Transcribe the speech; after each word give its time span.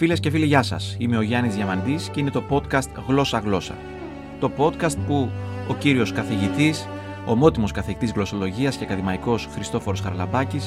Φίλες 0.00 0.20
και 0.20 0.30
φίλοι, 0.30 0.46
γεια 0.46 0.62
σας. 0.62 0.96
Είμαι 0.98 1.16
ο 1.16 1.20
Γιάννης 1.20 1.54
Διαμαντής 1.54 2.08
και 2.08 2.20
είναι 2.20 2.30
το 2.30 2.42
podcast 2.50 2.88
Γλώσσα 3.08 3.38
Γλώσσα. 3.38 3.74
Το 4.40 4.50
podcast 4.58 4.96
που 5.06 5.30
ο 5.68 5.74
κύριος 5.74 6.12
καθηγητής, 6.12 6.88
ομότιμος 7.26 7.72
καθηγητής 7.72 8.12
γλωσσολογίας 8.12 8.76
και 8.76 8.84
ακαδημαϊκός 8.84 9.48
Χριστόφορος 9.52 10.00
Χαρλαμπάκη, 10.00 10.60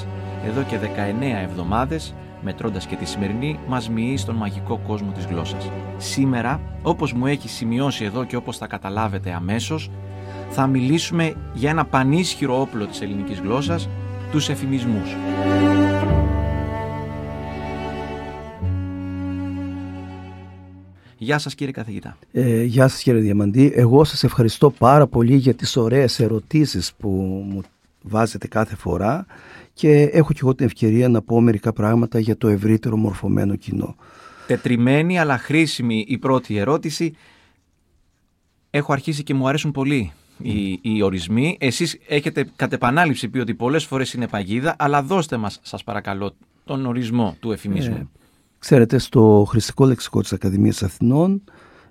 εδώ 0.45 0.61
και 0.61 0.77
19 0.77 1.41
εβδομάδες, 1.43 2.15
μετρώντας 2.41 2.85
και 2.85 2.95
τη 2.95 3.05
σημερινή, 3.05 3.59
μας 3.67 3.89
μοιεί 3.89 4.17
στον 4.17 4.35
μαγικό 4.35 4.77
κόσμο 4.87 5.11
της 5.11 5.25
γλώσσας. 5.25 5.69
Σήμερα, 5.97 6.61
όπως 6.81 7.13
μου 7.13 7.25
έχει 7.25 7.49
σημειώσει 7.49 8.03
εδώ 8.05 8.23
και 8.23 8.35
όπως 8.35 8.57
θα 8.57 8.67
καταλάβετε 8.67 9.33
αμέσως, 9.33 9.89
θα 10.49 10.67
μιλήσουμε 10.67 11.35
για 11.53 11.69
ένα 11.69 11.85
πανίσχυρο 11.85 12.61
όπλο 12.61 12.85
της 12.85 13.01
ελληνικής 13.01 13.39
γλώσσας, 13.39 13.89
τους 14.31 14.49
εφημισμούς. 14.49 15.15
Γεια 21.23 21.37
σας 21.37 21.55
κύριε 21.55 21.73
καθηγητά. 21.73 22.17
Ε, 22.31 22.63
γεια 22.63 22.87
σας 22.87 23.01
κύριε 23.01 23.21
Διαμαντή. 23.21 23.71
Εγώ 23.75 24.03
σας 24.03 24.23
ευχαριστώ 24.23 24.69
πάρα 24.71 25.07
πολύ 25.07 25.35
για 25.35 25.53
τις 25.53 25.77
ωραίες 25.77 26.19
ερωτήσεις 26.19 26.93
που 26.93 27.09
μου 27.49 27.61
βάζετε 28.01 28.47
κάθε 28.47 28.75
φορά 28.75 29.25
και 29.73 30.01
έχω 30.01 30.33
και 30.33 30.39
εγώ 30.41 30.55
την 30.55 30.65
ευκαιρία 30.65 31.09
να 31.09 31.21
πω 31.21 31.41
μερικά 31.41 31.73
πράγματα 31.73 32.19
για 32.19 32.37
το 32.37 32.47
ευρύτερο 32.47 32.97
μορφωμένο 32.97 33.55
κοινό. 33.55 33.95
Τετριμένη 34.47 35.19
αλλά 35.19 35.37
χρήσιμη 35.37 36.05
η 36.07 36.17
πρώτη 36.17 36.57
ερώτηση. 36.57 37.15
Έχω 38.69 38.93
αρχίσει 38.93 39.23
και 39.23 39.33
μου 39.33 39.47
αρέσουν 39.47 39.71
πολύ 39.71 40.11
οι, 40.41 40.79
οι 40.81 41.01
ορισμοί. 41.01 41.57
Εσείς 41.59 41.97
έχετε 42.07 42.49
κατ' 42.55 42.73
επανάληψη 42.73 43.29
πει 43.29 43.39
ότι 43.39 43.53
πολλές 43.53 43.85
φορές 43.85 44.13
είναι 44.13 44.27
παγίδα, 44.27 44.75
αλλά 44.79 45.03
δώστε 45.03 45.37
μας 45.37 45.59
σας 45.61 45.83
παρακαλώ 45.83 46.35
τον 46.65 46.85
ορισμό 46.85 47.35
του 47.39 47.51
εφημισμού. 47.51 47.95
Ε, 47.95 48.07
ξέρετε, 48.63 48.97
στο 48.97 49.45
χρηστικό 49.49 49.85
λεξικό 49.85 50.21
της 50.21 50.33
Ακαδημίας 50.33 50.83
Αθηνών 50.83 51.43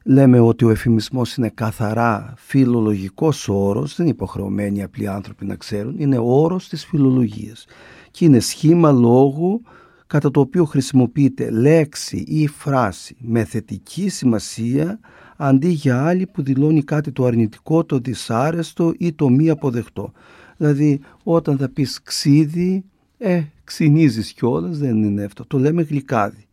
λέμε 0.04 0.40
ότι 0.40 0.64
ο 0.64 0.70
εφημισμός 0.70 1.36
είναι 1.36 1.48
καθαρά 1.54 2.34
φιλολογικός 2.36 3.48
όρος, 3.48 3.96
δεν 3.96 4.06
είναι 4.06 4.14
υποχρεωμένοι 4.14 4.82
απλοί 4.82 5.08
άνθρωποι 5.08 5.44
να 5.44 5.56
ξέρουν, 5.56 5.94
είναι 5.98 6.18
όρος 6.18 6.68
της 6.68 6.84
φιλολογίας 6.84 7.64
και 8.10 8.24
είναι 8.24 8.38
σχήμα 8.38 8.92
λόγου 8.92 9.62
κατά 10.06 10.30
το 10.30 10.40
οποίο 10.40 10.64
χρησιμοποιείται 10.64 11.50
λέξη 11.50 12.24
ή 12.26 12.46
φράση 12.46 13.16
με 13.18 13.44
θετική 13.44 14.08
σημασία 14.08 15.00
αντί 15.36 15.68
για 15.68 16.06
άλλη 16.06 16.26
που 16.26 16.42
δηλώνει 16.42 16.82
κάτι 16.82 17.12
το 17.12 17.24
αρνητικό, 17.24 17.84
το 17.84 17.98
δυσάρεστο 17.98 18.92
ή 18.98 19.12
το 19.12 19.28
μη 19.28 19.50
αποδεκτό. 19.50 20.12
Δηλαδή 20.56 21.00
όταν 21.22 21.56
θα 21.56 21.68
πεις 21.68 22.02
ξύδι, 22.02 22.84
ε, 23.18 23.42
ξυνίζεις 23.64 24.32
κιόλας, 24.32 24.78
δεν 24.78 25.02
είναι 25.02 25.24
αυτό. 25.24 25.46
Το 25.46 25.58
λέμε 25.58 25.82
γλυκάδι. 25.82 26.46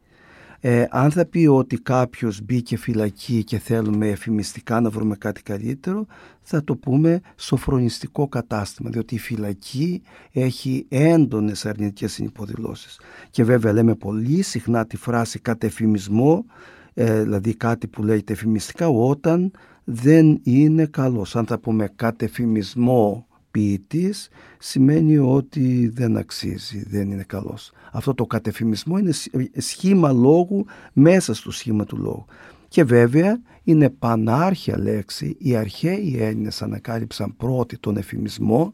Ε, 0.62 0.86
αν 0.90 1.12
θα 1.12 1.26
πει 1.26 1.46
ότι 1.46 1.78
κάποιος 1.78 2.42
μπήκε 2.42 2.78
φυλακή 2.78 3.44
και 3.44 3.60
θέλουμε 3.60 4.08
εφημιστικά 4.08 4.80
να 4.80 4.90
βρούμε 4.90 5.16
κάτι 5.16 5.44
καλύτερο, 5.44 6.06
θα 6.42 6.64
το 6.64 6.76
πούμε 6.76 7.22
σοφρονιστικό 7.36 8.28
κατάστημα, 8.28 8.90
διότι 8.90 9.16
η 9.16 9.20
φυλακή 9.20 10.02
έχει 10.32 10.86
έντονες 10.90 11.66
αρνητικές 11.66 12.14
συνυποδηλώσεις. 12.14 13.00
Και 13.30 13.44
βέβαια 13.44 13.74
λέμε 13.74 13.96
πολύ 13.96 14.42
συχνά 14.42 14.86
τη 14.86 14.98
φράση 14.98 15.40
κατεφημισμό, 15.40 16.46
ε, 16.94 17.22
δηλαδή 17.24 17.54
κάτι 17.54 17.88
που 17.88 18.04
λέγεται 18.04 18.34
εφημιστικά 18.34 18.88
όταν 18.88 19.52
δεν 19.84 20.40
είναι 20.44 20.86
καλός. 20.86 21.36
Αν 21.36 21.46
θα 21.46 21.60
πούμε 21.60 21.92
κατεφημισμό 21.96 23.28
ποιητής 23.60 24.30
σημαίνει 24.60 25.18
ότι 25.18 25.92
δεν 25.94 26.18
αξίζει, 26.18 26.84
δεν 26.90 27.12
είναι 27.12 27.24
καλός. 27.24 27.72
Αυτό 27.92 28.14
το 28.14 28.26
κατεφημισμό 28.26 28.98
είναι 28.98 29.12
σχήμα 29.58 30.12
λόγου 30.12 30.66
μέσα 30.94 31.34
στο 31.34 31.52
σχήμα 31.52 31.86
του 31.86 31.98
λόγου. 31.98 32.26
Και 32.68 32.84
βέβαια 32.84 33.42
είναι 33.64 33.90
πανάρχια 33.90 34.80
λέξη, 34.80 35.36
οι 35.40 35.56
αρχαίοι 35.56 36.16
Έλληνες 36.20 36.62
ανακάλυψαν 36.62 37.36
πρώτοι 37.38 37.78
τον 37.78 37.98
εφημισμό 37.98 38.74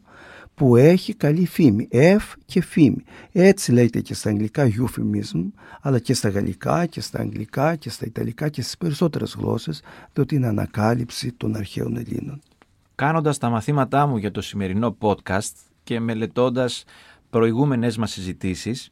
που 0.54 0.76
έχει 0.76 1.14
καλή 1.14 1.46
φήμη, 1.46 1.88
εφ 1.90 2.32
και 2.44 2.62
φήμη. 2.62 3.04
Έτσι 3.32 3.72
λέγεται 3.72 4.00
και 4.00 4.14
στα 4.14 4.30
αγγλικά 4.30 4.68
euphemism, 4.68 5.44
αλλά 5.80 5.98
και 5.98 6.14
στα 6.14 6.28
γαλλικά 6.28 6.86
και 6.86 7.00
στα 7.00 7.20
αγγλικά 7.20 7.76
και 7.76 7.90
στα 7.90 8.06
ιταλικά 8.06 8.48
και 8.48 8.62
στις 8.62 8.76
περισσότερες 8.76 9.36
γλώσσες, 9.38 9.82
διότι 10.12 10.34
είναι 10.34 10.46
ανακάλυψη 10.46 11.32
των 11.32 11.56
αρχαίων 11.56 11.96
Ελλήνων. 11.96 12.40
Κάνοντας 12.96 13.38
τα 13.38 13.48
μαθήματά 13.48 14.06
μου 14.06 14.16
για 14.16 14.30
το 14.30 14.40
σημερινό 14.40 14.96
podcast 15.00 15.52
και 15.84 16.00
μελετώντας 16.00 16.84
προηγούμενες 17.30 17.96
μας 17.96 18.10
συζητήσεις, 18.10 18.90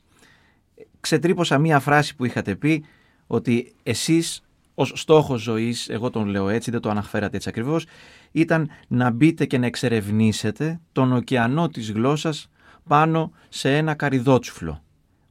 ξετρύπωσα 1.01 1.59
μία 1.59 1.81
φράση 1.81 2.17
που 2.17 2.25
είχατε 2.25 2.55
πει 2.55 2.85
ότι 3.27 3.75
εσείς 3.83 4.43
ως 4.75 4.93
στόχος 4.95 5.43
ζωής, 5.43 5.89
εγώ 5.89 6.11
τον 6.11 6.27
λέω 6.27 6.49
έτσι, 6.49 6.71
δεν 6.71 6.81
το 6.81 6.91
αναφέρατε 6.91 7.37
έτσι 7.37 7.49
ακριβώς, 7.49 7.87
ήταν 8.33 8.69
να 8.89 9.11
μπείτε 9.11 9.47
και 9.47 9.59
να 9.59 9.67
εξερευνήσετε 9.67 10.81
τον 10.93 11.13
ωκεανό 11.13 11.69
της 11.69 11.91
γλώσσας 11.93 12.49
πάνω 12.89 13.33
σε 13.49 13.77
ένα 13.77 13.95
καριδότσουφλο. 13.95 14.83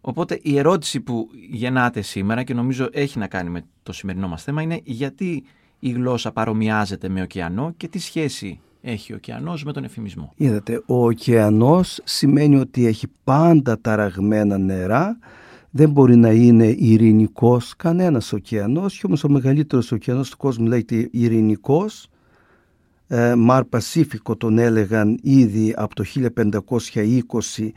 Οπότε 0.01 0.39
η 0.41 0.57
ερώτηση 0.57 1.01
που 1.01 1.29
γεννάτε 1.49 2.01
σήμερα 2.01 2.43
και 2.43 2.53
νομίζω 2.53 2.89
έχει 2.91 3.19
να 3.19 3.27
κάνει 3.27 3.49
με 3.49 3.65
το 3.83 3.93
σημερινό 3.93 4.27
μας 4.27 4.43
θέμα 4.43 4.61
είναι 4.61 4.81
γιατί 4.83 5.43
η 5.85 5.89
γλώσσα 5.89 6.31
παρομοιάζεται 6.31 7.09
με 7.09 7.21
ωκεανό 7.21 7.73
και 7.77 7.87
τι 7.87 7.99
σχέση 7.99 8.59
έχει 8.81 9.13
ο 9.13 9.15
ωκεανός 9.15 9.63
με 9.63 9.71
τον 9.71 9.83
εφημισμό. 9.83 10.33
Είδατε, 10.35 10.83
ο 10.85 11.05
ωκεανός 11.05 11.99
σημαίνει 12.03 12.55
ότι 12.55 12.85
έχει 12.85 13.07
πάντα 13.23 13.81
ταραγμένα 13.81 14.57
νερά 14.57 15.17
δεν 15.69 15.89
μπορεί 15.89 16.15
να 16.15 16.31
είναι 16.31 16.65
ειρηνικός 16.65 17.75
κανένας 17.75 18.33
ωκεανός 18.33 18.97
και 18.97 19.05
όμως 19.05 19.23
ο 19.23 19.29
μεγαλύτερος 19.29 19.91
ωκεανός 19.91 20.29
του 20.29 20.37
κόσμου 20.37 20.67
λέγεται 20.67 21.07
ειρηνικός 21.11 22.09
ε, 23.07 23.35
Μαρ 23.35 23.63
Πασίφικο 23.63 24.35
τον 24.35 24.57
έλεγαν 24.57 25.19
ήδη 25.21 25.73
από 25.77 25.95
το 25.95 26.03
1520 27.59 27.69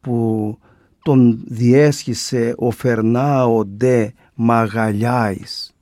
που 0.00 0.58
τον 1.02 1.44
διέσχισε 1.46 2.54
ο 2.56 2.70
Φερνάο 2.70 3.64
Ντε 3.64 4.12
Μαγκαλιάες. 4.34 5.73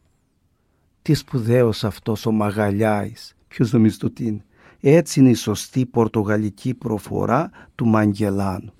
Τι 1.02 1.14
σπουδαίος 1.14 1.84
αυτός 1.84 2.26
ο 2.26 2.32
Μαγαλιάης. 2.32 3.34
Ποιος 3.48 3.72
νομίζετε 3.72 4.06
ότι 4.06 4.26
είναι; 4.26 4.44
Έτσι 4.80 5.20
είναι 5.20 5.30
η 5.30 5.34
σωστή 5.34 5.86
πορτογαλική 5.86 6.74
προφορά 6.74 7.50
του 7.74 7.86
Μαγγελάνου. 7.86 8.72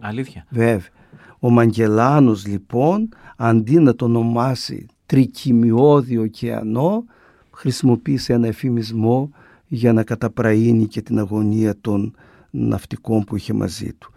Αλήθεια. 0.00 0.46
Βέβαια. 0.48 0.88
Ο 1.38 1.50
Μαγγελάνος 1.50 2.46
λοιπόν 2.46 3.08
αντί 3.36 3.78
να 3.78 3.94
το 3.94 4.04
ονομάσει 4.04 4.86
τρικυμιώδη 5.06 6.18
ωκεανό 6.18 7.04
χρησιμοποίησε 7.50 8.32
ένα 8.32 8.46
εφημισμό 8.46 9.30
για 9.66 9.92
να 9.92 10.04
καταπραίνει 10.04 10.86
και 10.86 11.02
την 11.02 11.18
αγωνία 11.18 11.80
των 11.80 12.14
ναυτικών 12.50 13.24
που 13.24 13.36
είχε 13.36 13.52
μαζί 13.52 13.92
του. 13.92 14.12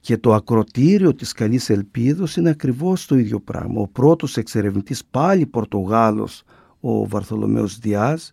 Και 0.00 0.18
το 0.18 0.34
ακροτήριο 0.34 1.14
της 1.14 1.32
καλής 1.32 1.70
ελπίδος 1.70 2.36
είναι 2.36 2.50
ακριβώς 2.50 3.06
το 3.06 3.18
ίδιο 3.18 3.40
πράγμα. 3.40 3.80
Ο 3.80 3.88
πρώτος 3.88 4.36
εξερευνητής 4.36 5.04
πάλι 5.04 5.46
Πορτογάλος, 5.46 6.42
ο 6.80 7.06
Βαρθολομέος 7.08 7.78
Διάς, 7.78 8.32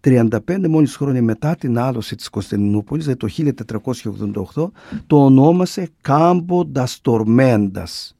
35 0.00 0.68
μόλις 0.68 0.96
χρόνια 0.96 1.22
μετά 1.22 1.54
την 1.54 1.78
άλωση 1.78 2.16
της 2.16 2.28
Κωνσταντινούπολης, 2.28 3.04
δηλαδή 3.04 3.20
το 3.20 3.28
1488, 3.28 4.72
το 5.06 5.24
ονόμασε 5.24 5.88
Κάμπο 6.00 6.64
Νταστορμέντας, 6.64 8.16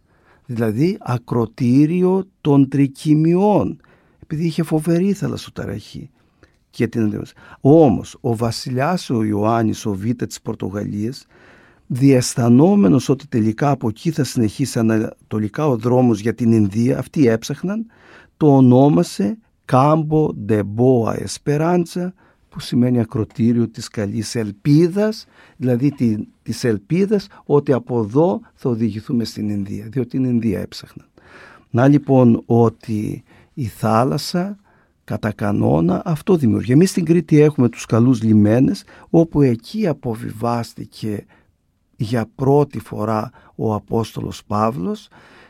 δηλαδή 0.47 0.99
ακροτήριο 1.01 2.25
των 2.41 2.69
τρικυμιών, 2.69 3.81
επειδή 4.23 4.45
είχε 4.45 4.63
φοβερή 4.63 5.13
θαλασσοταραχή. 5.13 6.11
Και 6.71 6.89
την 6.89 7.23
Όμως 7.61 8.17
ο 8.21 8.37
βασιλιάς 8.37 9.11
ο 9.11 9.25
Ιωάννης 9.25 9.87
ο 9.87 9.95
Β 9.95 10.11
της 10.11 10.41
Πορτογαλίας 10.41 11.27
διαισθανόμενος 11.93 13.09
ότι 13.09 13.27
τελικά 13.27 13.71
από 13.71 13.89
εκεί 13.89 14.11
θα 14.11 14.25
συνεχίσει 14.25 14.79
ανατολικά 14.79 15.67
ο 15.67 15.77
δρόμος 15.77 16.21
για 16.21 16.35
την 16.35 16.53
Ινδία, 16.53 16.99
αυτοί 16.99 17.29
έψαχναν, 17.29 17.87
το 18.37 18.57
ονόμασε 18.57 19.39
Κάμπο 19.65 20.31
de 20.49 20.61
Boa 20.61 21.15
Esperanza 21.25 22.09
που 22.49 22.61
σημαίνει 22.61 23.01
ακροτήριο 23.01 23.69
της 23.69 23.89
καλής 23.89 24.35
ελπίδας, 24.35 25.27
δηλαδή 25.57 25.91
τη, 25.91 26.17
της 26.43 26.65
ελπίδας 26.65 27.27
ότι 27.45 27.73
από 27.73 27.99
εδώ 27.99 28.41
θα 28.55 28.71
οδηγηθούμε 28.71 29.25
στην 29.25 29.49
Ινδία, 29.49 29.89
διότι 29.91 30.09
την 30.09 30.25
Ινδία 30.25 30.61
έψαχναν. 30.61 31.07
Να 31.71 31.89
λοιπόν 31.89 32.43
ότι 32.47 33.23
η 33.55 33.65
θάλασσα 33.65 34.57
κατά 35.05 35.33
κανόνα 35.33 36.03
αυτό 36.05 36.37
δημιουργεί. 36.37 36.73
Εμείς 36.73 36.91
στην 36.91 37.05
Κρήτη 37.05 37.41
έχουμε 37.41 37.69
τους 37.69 37.87
καλούς 37.87 38.23
λιμένες 38.23 38.85
όπου 39.11 39.43
εκεί 39.43 39.87
αποβιβάστηκε 39.87 41.25
για 42.03 42.31
πρώτη 42.35 42.79
φορά 42.79 43.31
ο 43.55 43.75
Απόστολος 43.75 44.45
Παύλος 44.45 45.09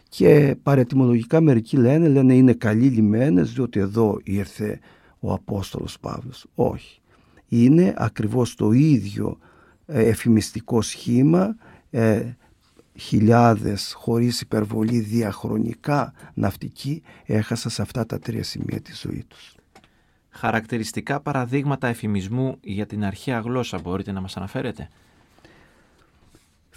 και 0.08 0.56
παρετιμολογικά 0.62 1.40
μερικοί 1.40 1.76
λένε, 1.76 2.08
λένε 2.08 2.34
είναι 2.34 2.52
καλοί 2.52 2.86
λιμένες 2.86 3.52
διότι 3.52 3.80
εδώ 3.80 4.20
ήρθε 4.22 4.80
ο 5.20 5.32
Απόστολος 5.32 5.98
Παύλος. 6.00 6.46
Όχι. 6.54 7.00
Είναι 7.48 7.94
ακριβώς 7.96 8.54
το 8.54 8.72
ίδιο 8.72 9.38
ε, 9.86 10.08
εφημιστικό 10.08 10.82
σχήμα 10.82 11.56
ε, 11.90 12.22
χιλιάδες 12.94 13.92
χωρίς 13.96 14.40
υπερβολή 14.40 14.98
διαχρονικά 15.00 16.12
ναυτικοί 16.34 17.02
έχασαν 17.24 17.70
σε 17.70 17.82
αυτά 17.82 18.06
τα 18.06 18.18
τρία 18.18 18.42
σημεία 18.42 18.80
τη 18.80 18.92
ζωή 18.94 19.24
τους. 19.28 19.54
Χαρακτηριστικά 20.30 21.20
παραδείγματα 21.20 21.88
εφημισμού 21.88 22.56
για 22.60 22.86
την 22.86 23.04
αρχαία 23.04 23.38
γλώσσα 23.38 23.78
μπορείτε 23.78 24.12
να 24.12 24.20
μας 24.20 24.36
αναφέρετε; 24.36 24.88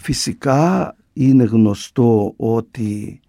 Φυσικά 0.04 0.96
είναι 1.12 1.44
γνωστό 1.44 2.34
ότι 2.36 3.20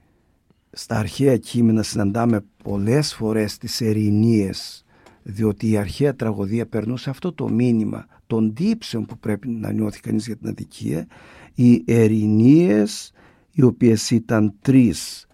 στα 0.72 0.98
αρχαία 0.98 1.38
κείμενα 1.38 1.84
συναντάμε 1.84 2.46
πολλές 2.64 3.14
φορές 3.14 3.58
τις 3.58 3.82
ερηνίες 3.82 4.86
διότι 5.24 5.70
η 5.70 5.78
αρχαία 5.78 6.16
τραγωδία 6.16 6.66
περνούσε 6.66 7.10
αυτό 7.10 7.34
το 7.34 7.50
μήνυμα 7.50 8.06
των 8.28 8.54
τύψεων 8.54 9.06
που 9.06 9.18
πρέπει 9.18 9.48
να 9.48 9.72
νιώθει 9.72 10.00
κανείς 10.00 10.26
για 10.26 10.36
την 10.36 10.48
αδικία 10.48 11.08
οι 11.54 11.84
ερηνίες 11.86 13.12
οι 13.52 13.62
οποίες 13.62 14.12
ήταν 14.12 14.54
τρεις 14.62 15.28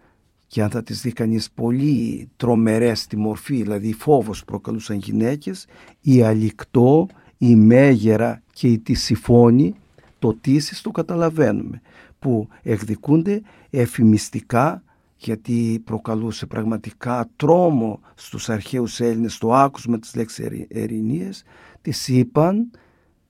και 0.48 0.64
αν 0.64 0.70
θα 0.70 0.84
τις 0.84 1.02
δει 1.02 1.12
κανείς 1.12 1.52
πολύ 1.52 2.30
τρομερές 2.36 3.00
στη 3.00 3.18
μορφή 3.18 3.62
δηλαδή 3.62 3.94
φόβος 3.94 4.46
προκαλούσαν 4.46 4.98
γυναίκες 4.98 5.66
η 6.02 6.22
αλικτό, 6.22 7.08
η 7.38 7.56
μέγερα 7.56 8.44
και 8.54 8.68
η 8.68 8.80
τυσιφώνη 8.80 9.76
το 10.22 10.34
τύσις 10.34 10.82
το 10.82 10.92
καταλαβαίνουμε 10.92 11.82
που 12.20 12.48
εκδικούνται 12.62 13.42
εφημιστικά 13.70 14.84
γιατί 15.18 15.82
προκαλούσε 15.86 16.46
πραγματικά 16.46 17.30
τρόμο 17.36 18.00
στους 18.16 18.50
αρχαίους 18.50 19.00
Έλληνες 19.00 19.38
το 19.38 19.54
άκουσμα 19.54 20.00
της 20.00 20.16
λέξης 20.16 20.66
ερηνίες 20.68 21.44
της 21.82 22.08
είπαν 22.08 22.72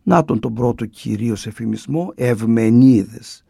να 0.03 0.25
τον 0.25 0.39
τον 0.39 0.53
πρώτο 0.53 0.85
κυρίως 0.85 1.47
εφημισμό 1.47 2.11
ευμενίδες 2.15 3.43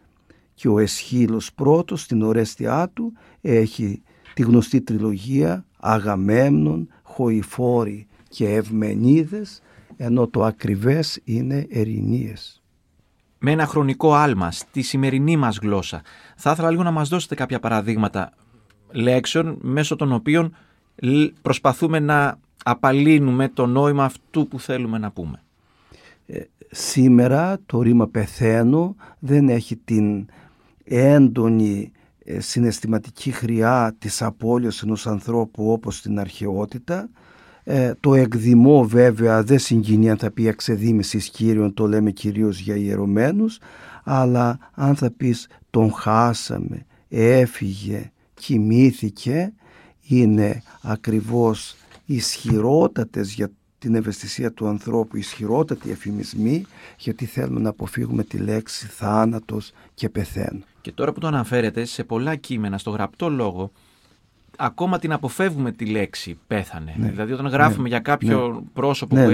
και 0.54 0.68
ο 0.68 0.80
Εσχύλος 0.80 1.54
πρώτος 1.54 2.02
στην 2.02 2.22
ορέστιά 2.22 2.90
του 2.94 3.14
έχει 3.42 4.02
τη 4.34 4.42
γνωστή 4.42 4.82
τριλογία 4.82 5.66
Αγαμέμνων, 5.80 6.88
Χοηφόροι 7.04 8.08
και 8.30 8.50
Ευμενίδες 8.50 9.62
ενώ 9.98 10.28
το 10.28 10.44
ακριβές 10.44 11.20
είναι 11.24 11.68
Ερηνίες 11.70 12.61
με 13.44 13.52
ένα 13.52 13.66
χρονικό 13.66 14.14
άλμα 14.14 14.52
στη 14.52 14.82
σημερινή 14.82 15.38
μας 15.38 15.58
γλώσσα. 15.62 16.02
Θα 16.36 16.52
ήθελα 16.52 16.70
λίγο 16.70 16.84
να 16.84 16.92
μας 16.92 17.10
δώσετε 17.10 17.36
κάποια 17.36 17.60
παραδείγματα 17.60 18.34
λέξεων 18.92 19.58
μέσω 19.62 19.96
των 19.96 20.12
οποίων 20.12 20.56
προσπαθούμε 21.42 22.00
να 22.00 22.40
απαλύνουμε 22.64 23.50
το 23.50 23.66
νόημα 23.66 24.04
αυτού 24.04 24.48
που 24.48 24.60
θέλουμε 24.60 24.98
να 24.98 25.12
πούμε. 25.12 25.44
Ε, 26.28 26.42
σήμερα 26.72 27.60
το 27.66 27.82
ρήμα 27.82 28.08
πεθαίνω 28.08 28.96
δεν 29.20 29.50
έχει 29.50 29.76
την 29.76 30.26
έντονη 30.84 31.92
ε, 32.24 32.40
συναισθηματική 32.40 33.32
χρειά 33.32 33.96
της 34.00 34.22
απώλειας 34.22 34.82
ενός 34.82 35.08
ανθρώπου 35.08 35.72
όπως 35.72 35.98
στην 35.98 36.20
αρχαιότητα 36.20 37.10
ε, 37.64 37.94
το 38.00 38.14
εκδημό 38.14 38.84
βέβαια 38.84 39.44
δεν 39.44 39.60
συγκινεί 39.60 40.10
αν 40.10 40.18
θα 40.18 40.32
πει 40.32 40.48
εξεδίμησης 40.48 41.30
Κύριον, 41.30 41.74
το 41.74 41.88
λέμε 41.88 42.12
κυρίως 42.12 42.60
για 42.60 42.76
ιερωμένους, 42.76 43.60
αλλά 44.04 44.58
αν 44.74 44.96
θα 44.96 45.12
πεις 45.12 45.48
τον 45.70 45.94
χάσαμε, 45.94 46.86
έφυγε, 47.10 48.12
κοιμήθηκε, 48.34 49.54
είναι 50.02 50.64
ακριβώς 50.82 51.76
ισχυρότατες 52.06 53.34
για 53.34 53.52
την 53.80 53.96
ευαισθησία 53.96 54.52
του 54.52 54.68
ανθρώπου, 54.68 55.18
ισχυρότατοι 55.18 55.92
εφημισμοί, 55.92 56.66
γιατί 56.98 57.26
θέλουμε 57.26 57.60
να 57.60 57.70
αποφύγουμε 57.70 58.24
τη 58.24 58.38
λέξη 58.38 58.88
θάνατος 58.88 59.72
και 59.94 60.10
πεθαίνω. 60.10 60.60
Και 60.82 60.92
τώρα 60.92 61.14
που 61.14 61.20
το 61.20 61.28
αναφέρετε, 61.28 61.86
σε 61.86 62.04
πολλά 62.04 62.36
κείμενα, 62.36 62.78
στο 62.78 62.90
γραπτό 62.90 63.30
λόγο, 63.30 63.72
ακόμα 64.62 65.00
την 65.00 65.12
αποφεύγουμε 65.12 65.72
τη 65.72 65.86
λέξη 65.86 66.40
πέθανε. 66.48 66.96
Ναι. 66.98 67.10
Δηλαδή 67.10 67.34
όταν 67.34 67.48
γράφουμε 67.48 67.84
ναι. 67.84 67.90
για 67.90 68.00
κάποιο 68.00 68.50
ναι. 68.50 68.60
πρόσωπο 68.74 69.16
που 69.16 69.32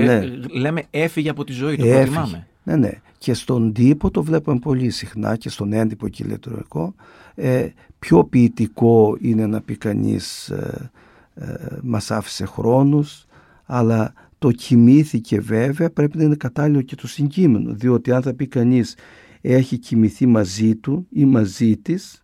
λέμε 0.58 0.84
έφυγε 0.90 1.30
από 1.30 1.44
τη 1.44 1.52
ζωή, 1.52 1.76
το 1.76 1.86
προτιμάμε. 1.86 2.48
Ναι, 2.64 2.76
ναι. 2.76 2.92
Και 3.18 3.34
στον 3.34 3.74
τύπο 3.74 4.12
το 4.12 4.24
βλέπουμε 4.24 4.60
πολύ 4.60 4.90
συχνά 4.90 5.36
και 5.36 5.50
στον 5.50 5.74
έντυπο 5.74 6.08
και 6.08 6.24
ηλεκτρονικό. 6.24 6.96
Ε, 7.36 7.68
πιο 8.00 8.24
ποιητικό 8.24 9.18
είναι 9.22 9.48
να 9.48 9.62
πει 9.62 9.78
κανείς 9.78 10.50
ε, 10.50 10.92
ε, 11.36 11.56
μας 11.84 12.12
άφησε 12.12 12.46
χρόνους, 12.46 13.26
αλλά 13.66 14.14
το 14.38 14.52
κοιμήθηκε 14.52 15.40
βέβαια 15.40 15.90
πρέπει 15.90 16.18
να 16.18 16.24
είναι 16.24 16.36
κατάλληλο 16.36 16.82
και 16.82 16.96
το 16.96 17.08
συγκείμενο, 17.08 17.74
διότι 17.74 18.12
αν 18.12 18.22
θα 18.22 18.34
πει 18.34 18.48
κανείς 18.48 18.96
έχει 19.42 19.78
κοιμηθεί 19.78 20.26
μαζί 20.26 20.76
του 20.76 21.08
ή 21.10 21.26
μαζί 21.26 21.78
της, 21.78 22.24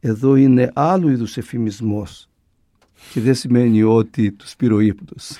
εδώ 0.00 0.36
είναι 0.36 0.70
άλλου 0.74 1.08
είδους 1.08 1.36
εφημισμός 1.36 2.27
και 3.12 3.20
δεν 3.20 3.34
σημαίνει 3.34 3.82
ότι 3.82 4.32
τους 4.32 4.56
πήρε 4.56 4.74
ο 4.74 4.80
ύπνος. 4.80 5.30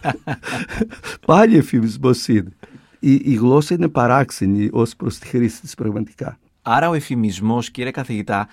Πάλι 1.26 1.56
εφημισμός 1.56 2.28
είναι. 2.28 2.52
Η, 2.98 3.14
η 3.14 3.34
γλώσσα 3.34 3.74
είναι 3.74 3.88
παράξενη 3.88 4.68
ως 4.72 4.96
προς 4.96 5.18
τη 5.18 5.26
χρήση 5.26 5.60
της 5.60 5.74
πραγματικά. 5.74 6.38
Άρα 6.62 6.88
ο 6.88 6.94
εφημισμός, 6.94 7.70
κύριε 7.70 7.90
καθηγητά, 7.90 8.48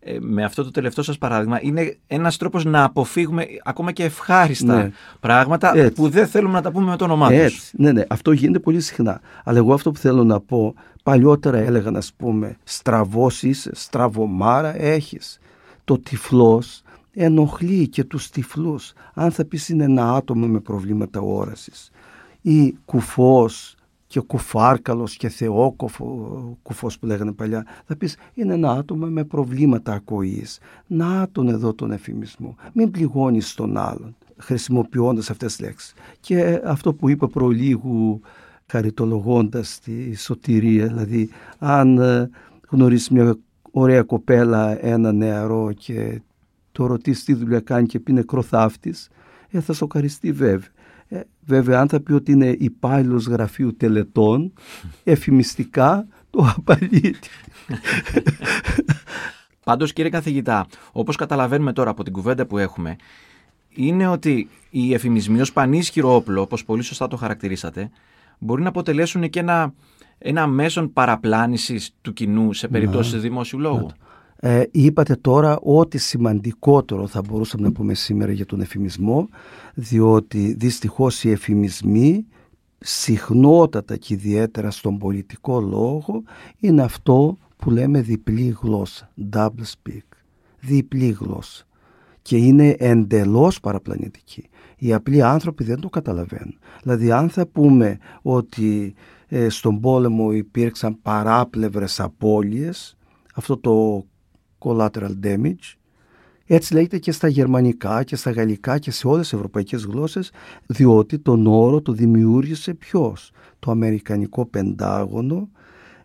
ε, 0.00 0.16
με 0.20 0.44
αυτό 0.44 0.64
το 0.64 0.70
τελευταίο 0.70 1.04
σας 1.04 1.18
παράδειγμα, 1.18 1.58
είναι 1.62 1.96
ένας 2.06 2.36
τρόπος 2.36 2.64
να 2.64 2.84
αποφύγουμε 2.84 3.46
ακόμα 3.62 3.92
και 3.92 4.04
ευχάριστα 4.04 4.76
ναι. 4.76 4.90
πράγματα 5.20 5.90
που 5.94 6.08
δεν 6.08 6.26
θέλουμε 6.26 6.52
να 6.52 6.62
τα 6.62 6.70
πούμε 6.70 6.90
με 6.90 6.96
το 6.96 7.04
όνομά 7.04 7.28
τους. 7.28 7.36
Έτσι. 7.36 7.70
Ναι, 7.76 7.92
ναι, 7.92 8.04
αυτό 8.08 8.32
γίνεται 8.32 8.58
πολύ 8.58 8.80
συχνά. 8.80 9.20
Αλλά 9.44 9.58
εγώ 9.58 9.74
αυτό 9.74 9.90
που 9.90 9.98
θέλω 9.98 10.24
να 10.24 10.40
πω, 10.40 10.74
παλιότερα 11.02 11.58
έλεγα 11.58 11.90
να 11.90 12.00
πούμε 12.16 12.56
στραβός 12.64 13.42
είσαι, 13.42 13.70
στραβομάρα 13.74 14.82
έχεις. 14.82 15.38
Το 15.84 15.98
τυφλός 15.98 16.83
ενοχλεί 17.14 17.88
και 17.88 18.04
τους 18.04 18.30
τυφλούς. 18.30 18.92
Αν 19.14 19.30
θα 19.30 19.44
πεις 19.44 19.68
είναι 19.68 19.84
ένα 19.84 20.12
άτομο 20.12 20.46
με 20.46 20.60
προβλήματα 20.60 21.20
όρασης 21.20 21.90
ή 22.40 22.76
κουφός 22.84 23.76
και 24.06 24.20
κουφάρκαλος 24.20 25.16
και 25.16 25.28
θεόκοφο, 25.28 26.58
κουφός 26.62 26.98
που 26.98 27.06
λέγανε 27.06 27.32
παλιά, 27.32 27.66
θα 27.86 27.96
πεις 27.96 28.16
είναι 28.34 28.54
ένα 28.54 28.70
άτομο 28.70 29.06
με 29.06 29.24
προβλήματα 29.24 29.92
ακοής. 29.92 30.58
Να 30.86 31.28
τον 31.32 31.48
εδώ 31.48 31.74
τον 31.74 31.90
εφημισμό. 31.90 32.56
Μην 32.72 32.90
πληγώνεις 32.90 33.54
τον 33.54 33.76
άλλον 33.76 34.16
χρησιμοποιώντας 34.36 35.30
αυτές 35.30 35.56
τις 35.56 35.66
λέξεις. 35.66 35.94
Και 36.20 36.60
αυτό 36.64 36.94
που 36.94 37.08
είπα 37.08 37.28
προλίγου 37.28 38.20
χαριτολογώντας 38.66 39.78
τη 39.78 40.16
σωτηρία, 40.16 40.86
δηλαδή 40.86 41.30
αν 41.58 41.98
ε, 41.98 42.30
γνωρίσει 42.68 43.14
μια 43.14 43.36
ωραία 43.70 44.02
κοπέλα 44.02 44.84
ένα 44.84 45.12
νεαρό 45.12 45.72
και 45.72 46.20
το 46.74 46.86
ρωτήσει 46.86 47.24
τι 47.24 47.34
δουλειά 47.34 47.60
κάνει 47.60 47.86
και 47.86 48.00
πει 48.00 48.12
νεκροθάφτης, 48.12 49.08
ε, 49.50 49.60
θα 49.60 49.72
σοκαριστεί 49.72 50.32
βέβαια. 50.32 50.68
Ε, 51.08 51.20
βέβαια, 51.44 51.80
αν 51.80 51.88
θα 51.88 52.00
πει 52.00 52.12
ότι 52.12 52.32
είναι 52.32 52.56
υπάλληλος 52.58 53.26
γραφείου 53.26 53.76
τελετών, 53.76 54.52
εφημιστικά 55.04 56.06
το 56.30 56.52
απαλείται. 56.56 57.28
Πάντως 59.64 59.92
κύριε 59.92 60.10
καθηγητά, 60.10 60.66
όπως 60.92 61.16
καταλαβαίνουμε 61.16 61.72
τώρα 61.72 61.90
από 61.90 62.04
την 62.04 62.12
κουβέντα 62.12 62.46
που 62.46 62.58
έχουμε, 62.58 62.96
είναι 63.68 64.06
ότι 64.06 64.48
οι 64.70 64.94
εφημισμοί 64.94 65.40
ως 65.40 65.52
πανίσχυρο 65.52 66.14
όπλο, 66.14 66.40
όπως 66.40 66.64
πολύ 66.64 66.82
σωστά 66.82 67.08
το 67.08 67.16
χαρακτηρίσατε, 67.16 67.90
μπορεί 68.38 68.62
να 68.62 68.68
αποτελέσουν 68.68 69.30
και 69.30 69.38
ένα, 69.38 69.74
ένα 70.18 70.46
μέσον 70.46 70.92
παραπλάνησης 70.92 71.94
του 72.02 72.12
κοινού 72.12 72.52
σε 72.52 72.68
περίπτωση 72.68 73.18
δημόσιου 73.18 73.58
λόγου. 73.58 73.90
Ε, 74.46 74.62
είπατε 74.70 75.14
τώρα 75.16 75.58
ότι 75.62 75.98
σημαντικότερο 75.98 77.06
θα 77.06 77.20
μπορούσαμε 77.22 77.66
να 77.66 77.72
πούμε 77.72 77.94
σήμερα 77.94 78.32
για 78.32 78.46
τον 78.46 78.60
εφημισμό 78.60 79.28
διότι 79.74 80.54
δυστυχώς 80.58 81.24
οι 81.24 81.30
εφημισμοί 81.30 82.26
συχνότατα 82.78 83.96
και 83.96 84.14
ιδιαίτερα 84.14 84.70
στον 84.70 84.98
πολιτικό 84.98 85.60
λόγο 85.60 86.22
είναι 86.58 86.82
αυτό 86.82 87.38
που 87.56 87.70
λέμε 87.70 88.00
διπλή 88.00 88.56
γλώσσα, 88.62 89.12
double 89.32 89.48
speak, 89.48 90.08
διπλή 90.60 91.16
γλώσσα 91.20 91.64
και 92.22 92.36
είναι 92.36 92.76
εντελώς 92.78 93.60
παραπλανητική. 93.60 94.48
Οι 94.76 94.92
απλοί 94.92 95.22
άνθρωποι 95.22 95.64
δεν 95.64 95.80
το 95.80 95.88
καταλαβαίνουν. 95.88 96.58
Δηλαδή 96.82 97.10
αν 97.10 97.28
θα 97.28 97.46
πούμε 97.46 97.98
ότι 98.22 98.94
ε, 99.28 99.48
στον 99.48 99.80
πόλεμο 99.80 100.32
υπήρξαν 100.32 101.02
παράπλευρες 101.02 102.00
απώλειες, 102.00 102.96
αυτό 103.34 103.56
το 103.58 104.04
collateral 104.64 105.12
damage. 105.22 105.74
Έτσι 106.46 106.74
λέγεται 106.74 106.98
και 106.98 107.12
στα 107.12 107.28
γερμανικά 107.28 108.02
και 108.02 108.16
στα 108.16 108.30
γαλλικά 108.30 108.78
και 108.78 108.90
σε 108.90 109.06
όλες 109.06 109.20
τις 109.28 109.32
ευρωπαϊκές 109.32 109.84
γλώσσες 109.84 110.30
διότι 110.66 111.18
τον 111.18 111.46
όρο 111.46 111.80
το 111.80 111.92
δημιούργησε 111.92 112.74
ποιος, 112.74 113.32
το 113.58 113.70
Αμερικανικό 113.70 114.46
Πεντάγωνο 114.46 115.48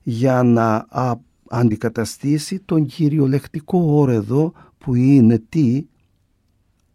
για 0.04 0.44
να 0.44 0.88
αντικαταστήσει 1.50 2.60
τον 2.60 2.86
κυριολεκτικό 2.86 3.80
όρο 3.80 4.12
εδώ 4.12 4.54
που 4.78 4.96
είναι 4.96 5.42
τι; 5.50 5.86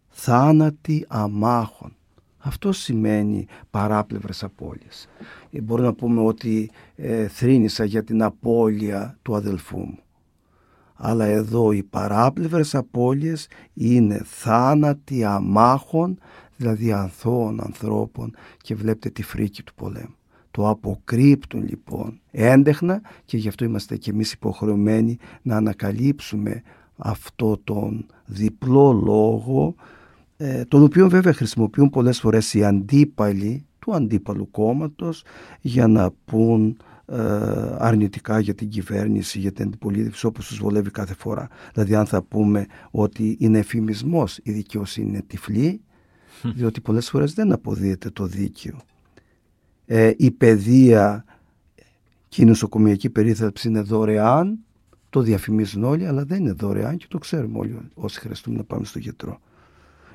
Θάνατη 0.07 1.05
αμάχων. 1.07 1.95
Αυτό 2.37 2.71
σημαίνει 2.71 3.47
παράπλευρες 3.69 4.43
απώλειες. 4.43 5.07
Ε, 5.51 5.61
μπορούμε 5.61 5.87
να 5.87 5.93
πούμε 5.93 6.21
ότι 6.21 6.71
ε, 6.95 7.27
θρύνησα 7.27 7.83
για 7.83 8.03
την 8.03 8.23
απώλεια 8.23 9.17
του 9.21 9.35
αδελφού 9.35 9.79
μου. 9.79 9.99
Αλλά 10.95 11.25
εδώ 11.25 11.71
οι 11.71 11.83
παράπλευρες 11.83 12.75
απώλειες 12.75 13.47
είναι 13.73 14.21
θάνατοι 14.25 15.23
αμάχων, 15.23 16.17
δηλαδή 16.57 16.91
ανθώων 16.91 17.61
ανθρώπων 17.61 18.35
και 18.61 18.75
βλέπετε 18.75 19.09
τη 19.09 19.23
φρίκη 19.23 19.63
του 19.63 19.73
πολέμου. 19.73 20.15
Το 20.51 20.69
αποκρύπτουν 20.69 21.67
λοιπόν 21.67 22.19
έντεχνα 22.31 23.01
και 23.25 23.37
γι' 23.37 23.47
αυτό 23.47 23.65
είμαστε 23.65 23.97
και 23.97 24.11
εμείς 24.11 24.31
υποχρεωμένοι 24.31 25.17
να 25.41 25.55
ανακαλύψουμε 25.55 26.61
αυτό 26.97 27.57
τον 27.63 28.05
διπλό 28.25 28.91
λόγο 28.91 29.75
ε, 30.37 30.65
τον 30.65 30.83
οποίο 30.83 31.09
βέβαια 31.09 31.33
χρησιμοποιούν 31.33 31.89
πολλές 31.89 32.19
φορές 32.19 32.53
οι 32.53 32.63
αντίπαλοι 32.63 33.65
του 33.79 33.93
αντίπαλου 33.93 34.51
κόμματος 34.51 35.23
για 35.61 35.87
να 35.87 36.11
πούν 36.25 36.69
ε, 36.69 36.94
αρνητικά 37.77 38.39
για 38.39 38.53
την 38.53 38.69
κυβέρνηση, 38.69 39.39
για 39.39 39.51
την 39.51 39.65
αντιπολίτευση 39.65 40.25
όπως 40.25 40.47
τους 40.47 40.57
βολεύει 40.57 40.91
κάθε 40.91 41.13
φορά. 41.13 41.47
Δηλαδή 41.73 41.95
αν 41.95 42.05
θα 42.05 42.21
πούμε 42.21 42.65
ότι 42.91 43.37
είναι 43.39 43.59
εφημισμός 43.59 44.39
η 44.43 44.51
δικαιοσύνη 44.51 45.07
είναι 45.07 45.21
τυφλή 45.27 45.81
διότι 46.43 46.81
πολλές 46.81 47.09
φορές 47.09 47.33
δεν 47.33 47.51
αποδίδεται 47.51 48.09
το 48.09 48.25
δίκαιο. 48.25 48.79
Ε, 49.85 50.11
η 50.17 50.31
παιδεία 50.31 51.25
και 52.27 52.41
η 52.41 52.45
νοσοκομιακή 52.45 53.09
περίθαλψη 53.09 53.67
είναι 53.67 53.81
δωρεάν 53.81 54.57
το 55.09 55.21
διαφημίζουν 55.21 55.83
όλοι 55.83 56.07
αλλά 56.07 56.25
δεν 56.25 56.39
είναι 56.39 56.51
δωρεάν 56.51 56.97
και 56.97 57.05
το 57.09 57.17
ξέρουμε 57.17 57.57
όλοι 57.57 57.77
όσοι 57.93 58.19
χρειαστούμε 58.19 58.57
να 58.57 58.63
πάμε 58.63 58.85
στο 58.85 58.99
γιατρό 58.99 59.39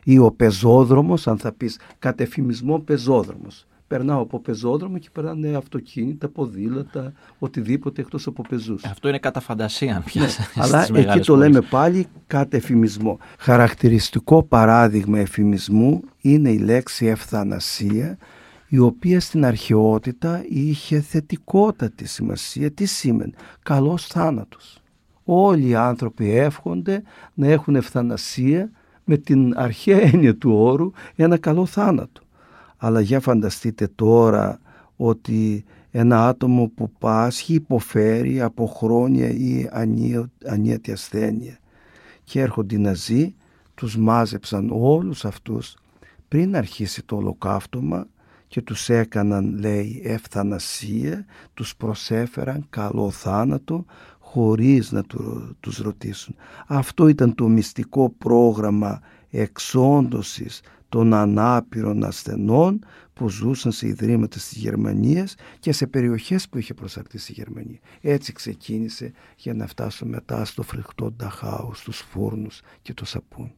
ή 0.04 0.18
ο 0.18 0.30
πεζόδρομος, 0.30 1.26
αν 1.26 1.38
θα 1.38 1.52
πεις 1.52 1.78
κατεφημισμό 1.98 2.80
πεζόδρομος. 2.80 3.66
Περνάω 3.90 4.20
από 4.20 4.40
πεζόδρομο 4.40 4.98
και 4.98 5.08
περνάνε 5.12 5.56
αυτοκίνητα, 5.56 6.28
ποδήλατα, 6.28 7.12
οτιδήποτε 7.38 8.00
εκτός 8.00 8.26
από 8.26 8.42
πεζούς. 8.48 8.84
Αυτό 8.84 9.08
είναι 9.08 9.18
κατά 9.18 9.40
φαντασία 9.40 10.02
πια. 10.04 10.22
Ναι, 10.22 10.28
αλλά 10.54 10.86
εκεί 10.94 11.20
το 11.20 11.36
λέμε 11.36 11.60
πάλι 11.60 12.06
κατεφημισμό. 12.26 13.18
Χαρακτηριστικό 13.38 14.42
παράδειγμα 14.42 15.18
εφημισμού 15.18 16.02
είναι 16.20 16.50
η 16.50 16.58
λέξη 16.58 17.06
ευθανασία 17.06 18.18
η 18.68 18.78
οποία 18.78 19.20
στην 19.20 19.44
αρχαιότητα 19.44 20.44
είχε 20.48 21.00
θετικότατη 21.00 22.08
σημασία. 22.08 22.70
Τι 22.70 22.84
σήμαινε, 22.84 23.32
καλός 23.62 24.06
θάνατος. 24.06 24.82
Όλοι 25.24 25.68
οι 25.68 25.74
άνθρωποι 25.74 26.30
εύχονται 26.30 27.02
να 27.34 27.46
έχουν 27.46 27.76
ευθανασία 27.76 28.70
με 29.04 29.16
την 29.16 29.52
αρχαία 29.56 30.00
έννοια 30.00 30.36
του 30.36 30.52
όρου 30.52 30.90
ένα 31.16 31.36
καλό 31.36 31.66
θάνατο. 31.66 32.20
Αλλά 32.82 33.00
για 33.00 33.20
φανταστείτε 33.20 33.88
τώρα 33.94 34.60
ότι 34.96 35.64
ένα 35.90 36.28
άτομο 36.28 36.68
που 36.74 36.90
πάσχει 36.98 37.54
υποφέρει 37.54 38.40
από 38.40 38.66
χρόνια 38.66 39.28
ή 39.28 39.68
ανίατη 40.46 40.92
ασθένεια 40.92 41.58
και 42.24 42.40
έρχονται 42.40 42.74
οι 42.74 42.78
Ναζί, 42.78 43.34
τους 43.74 43.96
μάζεψαν 43.96 44.70
όλους 44.72 45.24
αυτούς 45.24 45.76
πριν 46.28 46.56
αρχίσει 46.56 47.02
το 47.04 47.16
ολοκαύτωμα 47.16 48.06
και 48.46 48.62
τους 48.62 48.88
έκαναν 48.88 49.58
λέει 49.58 50.00
ευθανασία, 50.04 51.24
τους 51.54 51.76
προσέφεραν 51.76 52.66
καλό 52.70 53.10
θάνατο 53.10 53.84
χωρίς 54.18 54.92
να 54.92 55.02
τους 55.60 55.78
ρωτήσουν. 55.78 56.34
Αυτό 56.66 57.08
ήταν 57.08 57.34
το 57.34 57.48
μυστικό 57.48 58.14
πρόγραμμα 58.18 59.00
εξόντωσης 59.30 60.60
των 60.88 61.14
ανάπηρων 61.14 62.04
ασθενών 62.04 62.84
που 63.12 63.28
ζούσαν 63.28 63.72
σε 63.72 63.86
ιδρύματα 63.86 64.36
της 64.36 64.52
Γερμανίας 64.52 65.34
και 65.58 65.72
σε 65.72 65.86
περιοχές 65.86 66.48
που 66.48 66.58
είχε 66.58 66.74
προσαρτήσει 66.74 67.32
η 67.32 67.34
Γερμανία. 67.38 67.78
Έτσι 68.00 68.32
ξεκίνησε 68.32 69.12
για 69.36 69.54
να 69.54 69.66
φτάσουμε 69.66 70.10
μετά 70.10 70.44
στο 70.44 70.62
φρικτό 70.62 71.10
Νταχάου, 71.10 71.74
στους 71.74 71.98
φούρνους 71.98 72.60
και 72.82 72.94
το 72.94 73.04
σαπούνι. 73.04 73.54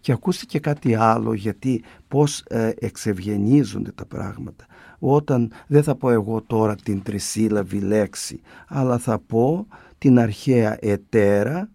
Και 0.00 0.12
ακούστηκε 0.12 0.58
κάτι 0.58 0.94
άλλο 0.94 1.32
γιατί 1.32 1.82
πώς 2.08 2.40
ε, 2.40 2.72
εξευγενίζονται 2.78 3.92
τα 3.92 4.06
πράγματα. 4.06 4.66
Όταν 4.98 5.52
δεν 5.66 5.82
θα 5.82 5.94
πω 5.94 6.10
εγώ 6.10 6.42
τώρα 6.42 6.74
την 6.74 7.02
τρισύλλαβη 7.02 7.80
λέξη 7.80 8.40
αλλά 8.68 8.98
θα 8.98 9.18
πω 9.18 9.66
την 9.98 10.18
αρχαία 10.18 10.76
ετέρα, 10.80 11.70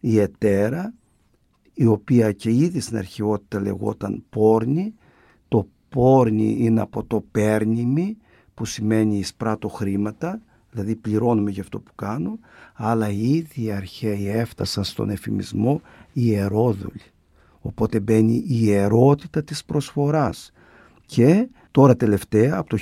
η 0.00 0.18
ετέρα, 0.18 0.94
η 1.82 1.86
οποία 1.86 2.32
και 2.32 2.50
ήδη 2.50 2.80
στην 2.80 2.96
αρχαιότητα 2.96 3.60
λεγόταν 3.60 4.24
πόρνη, 4.30 4.94
το 5.48 5.66
πόρνη 5.88 6.56
είναι 6.58 6.80
από 6.80 7.04
το 7.04 7.24
πέρνημι 7.32 8.16
που 8.54 8.64
σημαίνει 8.64 9.18
εισπράττω 9.18 9.68
χρήματα, 9.68 10.40
δηλαδή 10.70 10.96
πληρώνουμε 10.96 11.50
για 11.50 11.62
αυτό 11.62 11.78
που 11.78 11.94
κάνω, 11.94 12.38
αλλά 12.74 13.10
ήδη 13.10 13.64
οι 13.64 13.72
αρχαίοι 13.72 14.28
έφτασαν 14.28 14.84
στον 14.84 15.10
εφημισμό 15.10 15.80
ιερόδουλοι. 16.12 17.02
Οπότε 17.60 18.00
μπαίνει 18.00 18.34
η 18.34 18.44
ιερότητα 18.46 19.42
της 19.42 19.64
προσφοράς 19.64 20.52
και 21.06 21.48
Τώρα 21.72 21.96
τελευταία, 21.96 22.56
από 22.56 22.68
το 22.68 22.78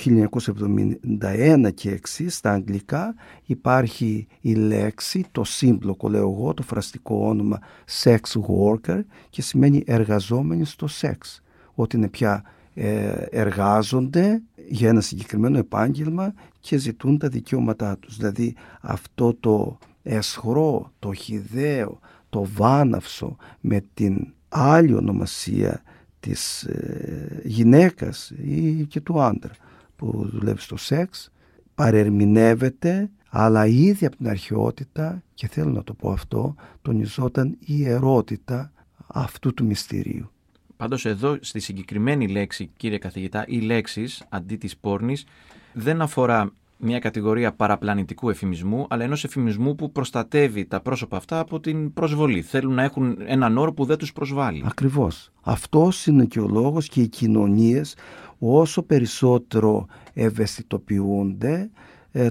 1971 1.20 1.70
και 1.74 1.90
εξής, 1.90 2.36
στα 2.36 2.52
αγγλικά 2.52 3.14
υπάρχει 3.44 4.26
η 4.40 4.54
λέξη, 4.54 5.24
το 5.32 5.44
σύμπλοκο 5.44 6.08
λέω 6.08 6.30
εγώ, 6.30 6.54
το 6.54 6.62
φραστικό 6.62 7.26
όνομα 7.28 7.58
sex 8.02 8.20
worker 8.48 9.00
και 9.30 9.42
σημαίνει 9.42 9.82
εργαζόμενοι 9.86 10.64
στο 10.64 10.86
σεξ. 10.86 11.42
Ότι 11.74 11.96
είναι 11.96 12.08
πια 12.08 12.42
ε, 12.74 13.08
εργάζονται 13.30 14.42
για 14.68 14.88
ένα 14.88 15.00
συγκεκριμένο 15.00 15.58
επάγγελμα 15.58 16.34
και 16.60 16.76
ζητούν 16.76 17.18
τα 17.18 17.28
δικαιώματά 17.28 17.98
τους. 17.98 18.16
Δηλαδή 18.16 18.54
αυτό 18.80 19.34
το 19.34 19.78
εσχρό, 20.02 20.92
το 20.98 21.12
χιδαίο, 21.12 21.98
το 22.28 22.46
βάναυσο 22.54 23.36
με 23.60 23.84
την 23.94 24.32
άλλη 24.48 24.94
ονομασία 24.94 25.82
της 26.20 26.62
ε, 26.62 27.40
γυναίκας 27.44 28.30
ή 28.30 28.86
και 28.88 29.00
του 29.00 29.20
άντρα 29.20 29.52
που 29.96 30.28
δουλεύει 30.32 30.60
στο 30.60 30.76
σεξ 30.76 31.30
παρερμηνεύεται 31.74 33.10
αλλά 33.30 33.66
ήδη 33.66 34.06
από 34.06 34.16
την 34.16 34.28
αρχαιότητα 34.28 35.22
και 35.34 35.48
θέλω 35.48 35.70
να 35.70 35.84
το 35.84 35.94
πω 35.94 36.10
αυτό 36.10 36.54
τονιζόταν 36.82 37.56
η 37.64 37.88
ερώτητα 37.88 38.72
αυτού 39.06 39.54
του 39.54 39.64
μυστηρίου. 39.64 40.30
Πάντως 40.76 41.04
εδώ 41.04 41.38
στη 41.40 41.60
συγκεκριμένη 41.60 42.28
λέξη 42.28 42.70
κύριε 42.76 42.98
καθηγητά 42.98 43.44
οι 43.48 43.60
λέξεις 43.60 44.24
αντί 44.28 44.56
της 44.56 44.76
πόρνης 44.76 45.24
δεν 45.72 46.02
αφορά 46.02 46.52
μια 46.80 46.98
κατηγορία 46.98 47.52
παραπλανητικού 47.52 48.30
εφημισμού, 48.30 48.86
αλλά 48.90 49.04
ενός 49.04 49.24
εφημισμού 49.24 49.74
που 49.74 49.92
προστατεύει 49.92 50.66
τα 50.66 50.80
πρόσωπα 50.80 51.16
αυτά 51.16 51.38
από 51.38 51.60
την 51.60 51.92
προσβολή. 51.92 52.42
Θέλουν 52.42 52.74
να 52.74 52.82
έχουν 52.82 53.18
έναν 53.26 53.58
όρο 53.58 53.72
που 53.72 53.84
δεν 53.84 53.98
τους 53.98 54.12
προσβάλλει. 54.12 54.64
Ακριβώς. 54.66 55.30
Αυτός 55.42 56.06
είναι 56.06 56.24
και 56.24 56.40
ο 56.40 56.48
λόγος 56.48 56.88
και 56.88 57.00
οι 57.00 57.08
κοινωνίες 57.08 57.96
όσο 58.38 58.82
περισσότερο 58.82 59.86
ευαισθητοποιούνται, 60.12 61.52
ε, 61.52 61.70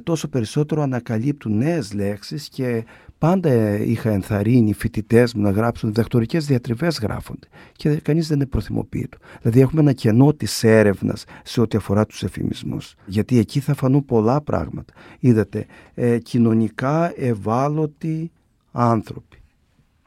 τόσο 0.04 0.28
περισσότερο 0.28 0.82
ανακαλύπτουν 0.82 1.58
νέες 1.58 1.94
λέξεις 1.94 2.50
και 2.50 2.86
πάντα 3.18 3.78
είχα 3.78 4.10
ενθαρρύνει 4.10 4.74
φοιτητές 4.74 5.34
μου 5.34 5.42
να 5.42 5.50
γράψουν 5.50 5.90
διδακτορικές 5.90 6.46
διατριβές 6.46 7.00
γράφονται 7.00 7.48
και 7.72 7.96
κανείς 7.96 8.28
δεν 8.28 8.38
είναι 8.38 8.46
προθυμοποιητό. 8.46 9.18
Δηλαδή 9.42 9.60
έχουμε 9.60 9.82
ένα 9.82 9.94
κενό 9.94 10.34
της 10.34 10.64
έρευνας 10.64 11.24
σε 11.44 11.62
ό,τι 11.62 11.78
αφορά 11.78 12.06
τους 12.06 12.24
εφημισμούς 12.24 12.96
γιατί 13.06 13.38
εκεί 13.38 13.60
θα 13.60 13.74
φανούν 13.74 14.06
πολλά 14.06 14.42
πράγματα. 14.42 14.94
Είδατε, 15.20 15.66
ε, 15.94 16.18
κοινωνικά 16.18 17.14
ευάλωτοι 17.22 18.32
άνθρωποι. 18.72 19.38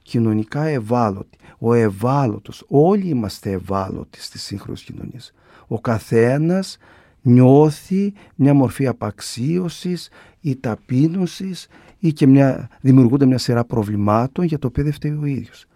Κοινωνικά 0.02 0.64
ευάλωτοι. 0.64 1.38
Ο 1.59 1.75
ευάλωτος, 1.75 2.64
όλοι 2.69 3.09
είμαστε 3.09 3.50
ευάλωτοι 3.50 4.23
στη 4.23 4.38
σύγχρονη 4.38 4.79
κοινωνία. 4.79 5.21
Ο 5.67 5.81
καθένας 5.81 6.79
νιώθει 7.23 8.12
μια 8.35 8.55
μορφή 8.55 8.87
απαξίωσης 8.87 10.09
ή 10.41 10.57
ταπείνωσης 10.57 11.67
ή 11.99 12.12
και 12.12 12.26
μια, 12.26 12.69
δημιουργούνται 12.81 13.26
μια 13.26 13.38
σειρά 13.38 13.64
προβλημάτων 13.64 14.45
για 14.45 14.59
το 14.59 14.67
οποίο 14.67 14.85
δεν 14.85 14.93
φταίει 14.93 15.19
ο 15.23 15.25
ίδιος. 15.25 15.67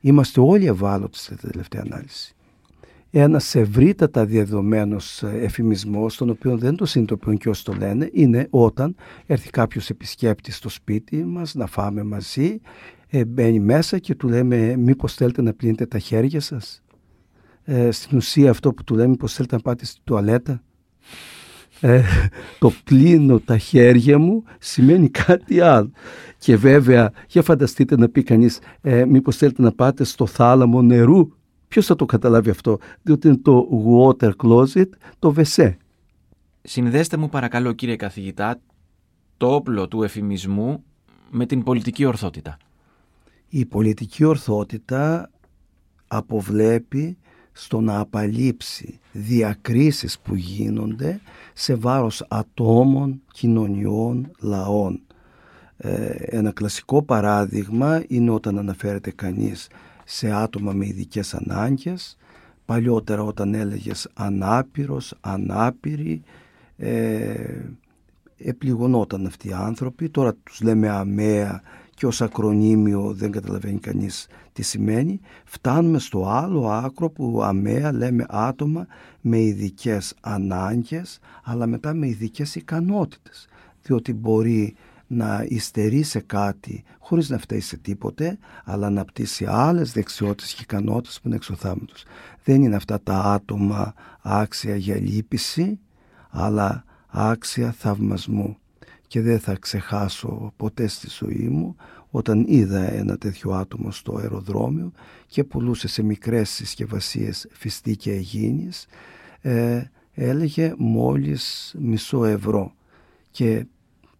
Είμαστε 0.00 0.40
όλοι 0.40 0.66
ευάλωτοι 0.66 1.18
στη 1.18 1.36
τελευταία 1.36 1.82
ανάλυση. 1.86 2.32
Ένας 3.10 3.54
ευρύτατα 3.54 4.24
διαδεδομένος 4.24 5.22
εφημισμός, 5.22 6.16
τον 6.16 6.30
οποίο 6.30 6.56
δεν 6.56 6.76
το 6.76 6.86
συνειδητοποιούν 6.86 7.36
και 7.36 7.48
όσοι 7.48 7.64
το 7.64 7.72
λένε, 7.72 8.10
είναι 8.12 8.46
όταν 8.50 8.94
έρθει 9.26 9.50
κάποιος 9.50 9.90
επισκέπτης 9.90 10.56
στο 10.56 10.68
σπίτι 10.68 11.24
μας 11.24 11.54
να 11.54 11.66
φάμε 11.66 12.02
μαζί, 12.02 12.60
ε, 13.08 13.24
μπαίνει 13.24 13.60
μέσα 13.60 13.98
και 13.98 14.14
του 14.14 14.28
λέμε 14.28 14.76
μήπως 14.76 15.14
θέλετε 15.14 15.42
να 15.42 15.52
πλύνετε 15.52 15.86
τα 15.86 15.98
χέρια 15.98 16.40
σας; 16.40 16.82
Ε, 17.64 17.90
στην 17.90 18.16
ουσία 18.16 18.50
αυτό 18.50 18.72
που 18.72 18.84
του 18.84 18.94
λέμε 18.94 19.08
μήπως 19.08 19.34
θέλετε 19.34 19.54
να 19.56 19.62
πάτε 19.62 19.84
στη 19.84 20.00
τουαλέτα; 20.04 20.62
Ε, 21.80 22.02
το 22.58 22.72
πλύνω 22.84 23.40
τα 23.40 23.58
χέρια 23.58 24.18
μου 24.18 24.44
σημαίνει 24.58 25.08
κάτι 25.08 25.60
άλλο. 25.60 25.90
Και 26.38 26.56
βέβαια, 26.56 27.12
για 27.28 27.42
φανταστείτε 27.42 27.96
να 27.96 28.08
πει 28.08 28.22
κανείς, 28.22 28.58
ε, 28.80 29.04
μήπως 29.04 29.36
θέλετε 29.36 29.62
να 29.62 29.72
πάτε 29.72 30.04
στο 30.04 30.26
θάλαμο 30.26 30.82
νερού 30.82 31.28
Ποιος 31.68 31.86
θα 31.86 31.96
το 31.96 32.04
καταλάβει 32.04 32.50
αυτό, 32.50 32.78
διότι 33.02 33.28
είναι 33.28 33.36
το 33.36 33.68
water 33.86 34.30
closet, 34.42 34.88
το 35.18 35.32
βεσέ. 35.32 35.76
Συνδέστε 36.62 37.16
μου 37.16 37.28
παρακαλώ 37.28 37.72
κύριε 37.72 37.96
καθηγητά 37.96 38.60
το 39.36 39.54
όπλο 39.54 39.88
του 39.88 40.02
εφημισμού 40.02 40.84
με 41.30 41.46
την 41.46 41.62
πολιτική 41.62 42.04
ορθότητα. 42.04 42.56
Η 43.48 43.66
πολιτική 43.66 44.24
ορθότητα 44.24 45.30
αποβλέπει 46.06 47.18
στο 47.60 47.80
να 47.80 47.98
απαλείψει 47.98 48.98
διακρίσεις 49.12 50.18
που 50.18 50.34
γίνονται 50.34 51.20
σε 51.52 51.74
βάρος 51.74 52.26
ατόμων, 52.28 53.22
κοινωνιών, 53.32 54.30
λαών. 54.40 55.00
Ε, 55.76 56.12
ένα 56.18 56.52
κλασικό 56.52 57.02
παράδειγμα 57.02 58.04
είναι 58.08 58.30
όταν 58.30 58.58
αναφέρεται 58.58 59.10
κανείς 59.10 59.68
σε 60.04 60.30
άτομα 60.30 60.72
με 60.72 60.86
ειδικές 60.86 61.34
ανάγκες, 61.34 62.16
παλιότερα 62.64 63.22
όταν 63.22 63.54
έλεγες 63.54 64.08
ανάπηρος, 64.14 65.14
ανάπηροι, 65.20 66.22
ε, 66.76 67.60
επληγωνόταν 68.38 69.26
αυτοί 69.26 69.48
οι 69.48 69.52
άνθρωποι, 69.52 70.08
τώρα 70.08 70.34
τους 70.34 70.60
λέμε 70.60 70.88
αμαία 70.88 71.62
και 71.98 72.06
ως 72.06 72.22
ακρονίμιο 72.22 73.12
δεν 73.14 73.30
καταλαβαίνει 73.30 73.78
κανείς 73.78 74.26
τι 74.52 74.62
σημαίνει, 74.62 75.20
φτάνουμε 75.44 75.98
στο 75.98 76.28
άλλο 76.28 76.68
άκρο 76.68 77.10
που 77.10 77.42
αμαία 77.42 77.92
λέμε 77.92 78.24
άτομα 78.28 78.86
με 79.20 79.40
ειδικές 79.40 80.14
ανάγκες 80.20 81.18
αλλά 81.44 81.66
μετά 81.66 81.94
με 81.94 82.08
ειδικές 82.08 82.54
ικανότητες 82.54 83.48
διότι 83.82 84.12
μπορεί 84.12 84.74
να 85.06 85.44
υστερεί 85.48 86.02
σε 86.02 86.20
κάτι 86.20 86.84
χωρίς 86.98 87.28
να 87.28 87.38
φταίει 87.38 87.60
σε 87.60 87.76
τίποτε 87.76 88.38
αλλά 88.64 88.90
να 88.90 89.04
πτήσει 89.04 89.46
άλλες 89.48 89.92
δεξιότητες 89.92 90.54
και 90.54 90.62
ικανότητες 90.62 91.20
που 91.20 91.26
είναι 91.26 91.36
εξωθάμετος. 91.36 92.04
Δεν 92.44 92.62
είναι 92.62 92.76
αυτά 92.76 93.00
τα 93.00 93.18
άτομα 93.18 93.94
άξια 94.22 94.76
για 94.76 94.96
λύπηση 94.96 95.78
αλλά 96.30 96.84
άξια 97.08 97.72
θαυμασμού 97.72 98.56
και 99.08 99.20
δεν 99.20 99.38
θα 99.38 99.54
ξεχάσω 99.54 100.52
ποτέ 100.56 100.86
στη 100.86 101.08
ζωή 101.10 101.48
μου 101.48 101.76
όταν 102.10 102.44
είδα 102.48 102.92
ένα 102.92 103.18
τέτοιο 103.18 103.50
άτομο 103.50 103.90
στο 103.90 104.16
αεροδρόμιο 104.16 104.92
και 105.26 105.44
πουλούσε 105.44 105.88
σε 105.88 106.02
μικρές 106.02 106.50
συσκευασίες 106.50 107.48
φυστή 107.50 107.96
και 107.96 108.12
αιγίνης 108.12 108.86
ε, 109.40 109.82
έλεγε 110.14 110.74
μόλις 110.78 111.74
μισό 111.78 112.24
ευρώ. 112.24 112.72
Και 113.30 113.66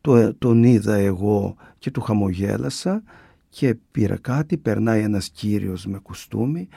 το, 0.00 0.34
τον 0.34 0.64
είδα 0.64 0.94
εγώ 0.94 1.56
και 1.78 1.90
του 1.90 2.00
χαμογέλασα 2.00 3.02
και 3.48 3.76
πήρα 3.90 4.16
κάτι, 4.16 4.56
περνάει 4.56 5.02
ένας 5.02 5.28
κύριος 5.28 5.86
με 5.86 5.98
κουστούμι 5.98 6.68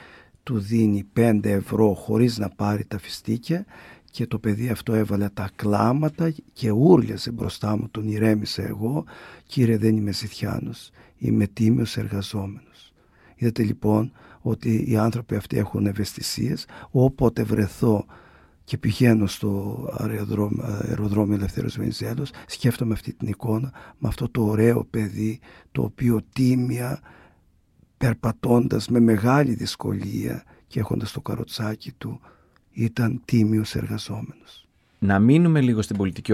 του 0.43 0.59
δίνει 0.59 1.03
πέντε 1.13 1.51
ευρώ 1.51 1.93
χωρίς 1.93 2.37
να 2.37 2.49
πάρει 2.49 2.85
τα 2.85 2.99
φιστίκια 2.99 3.65
και 4.11 4.27
το 4.27 4.39
παιδί 4.39 4.69
αυτό 4.69 4.93
έβαλε 4.93 5.29
τα 5.29 5.49
κλάματα 5.55 6.33
και 6.53 6.71
ούρλιασε 6.71 7.31
μπροστά 7.31 7.77
μου, 7.77 7.89
τον 7.91 8.07
ηρέμησα 8.07 8.63
εγώ 8.63 9.03
«Κύριε 9.45 9.77
δεν 9.77 9.97
είμαι 9.97 10.13
ζητιάνος, 10.13 10.89
είμαι 11.17 11.47
τίμιος 11.47 11.97
εργαζόμενος». 11.97 12.93
Είδατε 13.35 13.63
λοιπόν 13.63 14.11
ότι 14.41 14.85
οι 14.87 14.97
άνθρωποι 14.97 15.35
αυτοί 15.35 15.57
έχουν 15.57 15.85
ευαισθησίες, 15.85 16.65
όποτε 16.91 17.43
βρεθώ 17.43 18.05
και 18.63 18.77
πηγαίνω 18.77 19.27
στο 19.27 19.87
αεροδρόμιο, 19.97 20.63
αεροδρόμιο 20.63 21.35
Ελευθέρως 21.35 21.77
Βενιζέλος 21.77 22.29
σκέφτομαι 22.47 22.93
αυτή 22.93 23.13
την 23.13 23.27
εικόνα 23.27 23.71
με 23.97 24.07
αυτό 24.07 24.29
το 24.29 24.43
ωραίο 24.43 24.83
παιδί 24.89 25.39
το 25.71 25.81
οποίο 25.81 26.21
τίμια 26.33 26.99
περπατώντας 27.97 28.87
με 28.87 28.99
μεγάλη 28.99 29.53
δυσκολία 29.53 30.43
και 30.67 30.79
έχοντας 30.79 31.11
το 31.11 31.21
καροτσάκι 31.21 31.91
του 31.91 32.19
ήταν 32.73 33.21
τίμιος 33.25 33.75
εργαζόμενος. 33.75 34.65
Να 34.99 35.19
μείνουμε 35.19 35.61
λίγο 35.61 35.81
στην 35.81 35.97
πολιτική 35.97 36.33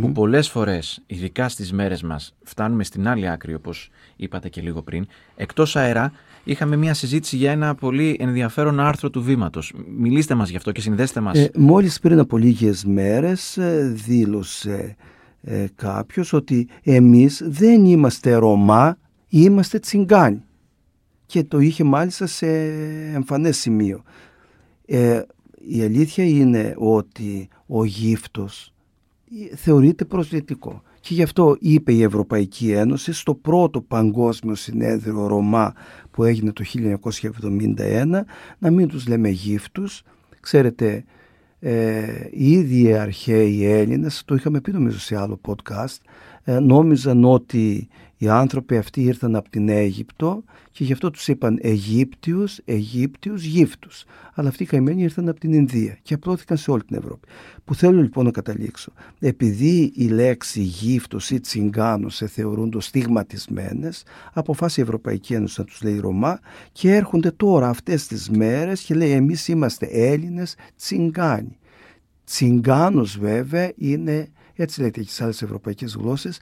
που 0.00 0.12
πολλές 0.12 0.48
φορές, 0.48 1.02
ειδικά 1.06 1.48
στις 1.48 1.72
μέρες 1.72 2.02
μας, 2.02 2.34
φτάνουμε 2.42 2.84
στην 2.84 3.08
άλλη 3.08 3.28
άκρη 3.28 3.54
όπως 3.54 3.90
είπατε 4.16 4.48
και 4.48 4.60
λίγο 4.60 4.82
πριν. 4.82 5.06
Εκτός 5.36 5.76
αέρα 5.76 6.12
είχαμε 6.44 6.76
μια 6.76 6.94
συζήτηση 6.94 7.36
για 7.36 7.50
ένα 7.50 7.74
πολύ 7.74 8.16
ενδιαφέρον 8.20 8.80
άρθρο 8.80 9.10
του 9.10 9.22
Βήματος. 9.22 9.72
Μιλήστε 9.98 10.34
μας 10.34 10.48
γι' 10.48 10.56
αυτό 10.56 10.72
και 10.72 10.80
συνδέστε 10.80 11.20
μας. 11.20 11.38
Ε, 11.38 11.50
μόλις 11.56 11.98
πριν 12.00 12.18
από 12.18 12.36
λίγες 12.36 12.84
μέρες 12.84 13.56
ε, 13.56 13.92
δήλωσε 13.94 14.96
ε, 15.42 15.66
κάποιος 15.74 16.32
ότι 16.32 16.68
εμείς 16.82 17.42
δεν 17.44 17.84
είμαστε 17.84 18.34
Ρωμά, 18.34 18.98
είμαστε 19.28 19.78
Τσιγκάνοι. 19.78 20.42
Και 21.26 21.44
το 21.44 21.58
είχε 21.58 21.84
μάλιστα 21.84 22.26
σε 22.26 22.46
εμφανές 23.14 23.58
σημείο. 23.58 24.02
Ε, 24.86 25.22
η 25.60 25.82
αλήθεια 25.82 26.24
είναι 26.24 26.74
ότι 26.78 27.48
ο 27.66 27.84
γύφτος 27.84 28.72
θεωρείται 29.54 30.04
προσβλητικό. 30.04 30.82
Και 31.00 31.14
γι' 31.14 31.22
αυτό 31.22 31.56
είπε 31.60 31.92
η 31.92 32.02
Ευρωπαϊκή 32.02 32.70
Ένωση 32.70 33.12
στο 33.12 33.34
πρώτο 33.34 33.80
παγκόσμιο 33.80 34.54
συνέδριο 34.54 35.26
Ρωμά 35.26 35.72
που 36.10 36.24
έγινε 36.24 36.52
το 36.52 36.64
1971 37.76 38.06
να 38.58 38.70
μην 38.70 38.88
τους 38.88 39.08
λέμε 39.08 39.28
γύφτους. 39.28 40.02
Ξέρετε, 40.40 41.04
ε, 41.60 42.28
οι 42.30 42.50
ίδιοι 42.50 42.92
αρχαίοι 42.92 43.64
Έλληνες, 43.64 44.22
το 44.24 44.34
είχαμε 44.34 44.60
πει 44.60 44.72
νομίζω 44.72 44.98
σε 44.98 45.16
άλλο 45.16 45.40
podcast, 45.46 45.96
ε, 46.44 46.58
νόμιζαν 46.58 47.24
ότι 47.24 47.88
οι 48.18 48.28
άνθρωποι 48.28 48.76
αυτοί 48.76 49.02
ήρθαν 49.02 49.36
από 49.36 49.50
την 49.50 49.68
Αίγυπτο 49.68 50.44
και 50.70 50.84
γι' 50.84 50.92
αυτό 50.92 51.10
τους 51.10 51.28
είπαν 51.28 51.58
Αιγύπτιους, 51.60 52.60
Αιγύπτιους, 52.64 53.44
γύφτους. 53.44 54.04
Αλλά 54.34 54.48
αυτοί 54.48 54.62
οι 54.62 54.66
καημένοι 54.66 55.02
ήρθαν 55.02 55.28
από 55.28 55.40
την 55.40 55.52
Ινδία 55.52 55.98
και 56.02 56.14
απλώθηκαν 56.14 56.56
σε 56.56 56.70
όλη 56.70 56.82
την 56.84 56.96
Ευρώπη. 56.96 57.28
Που 57.64 57.74
θέλω 57.74 58.00
λοιπόν 58.00 58.24
να 58.24 58.30
καταλήξω. 58.30 58.92
Επειδή 59.18 59.92
η 59.94 60.08
λέξη 60.08 60.60
γύφτος 60.60 61.30
ή 61.30 61.40
τσιγκάνος 61.40 62.14
σε 62.14 62.26
θεωρούν 62.26 62.70
το 62.70 62.80
στιγματισμένες, 62.80 64.02
αποφάσισε 64.32 64.80
η 64.80 64.84
Ευρωπαϊκή 64.84 65.34
Ένωση 65.34 65.60
να 65.60 65.66
τους 65.66 65.82
λέει 65.82 65.98
Ρωμά 65.98 66.40
και 66.72 66.94
έρχονται 66.94 67.30
τώρα 67.30 67.68
αυτές 67.68 68.06
τις 68.06 68.30
μέρες 68.30 68.80
και 68.80 68.94
λέει 68.94 69.10
εμείς 69.10 69.48
είμαστε 69.48 69.86
Έλληνες 69.86 70.56
τσιγκάνοι. 70.76 71.58
Τσιγκάνος 72.24 73.18
βέβαια 73.18 73.72
είναι 73.76 74.28
έτσι 74.54 74.80
λέτε 74.80 75.02
και 75.02 75.10
σε 75.10 75.24
άλλες 75.24 75.42
ευρωπαϊκές 75.42 75.94
γλώσσες 75.94 76.38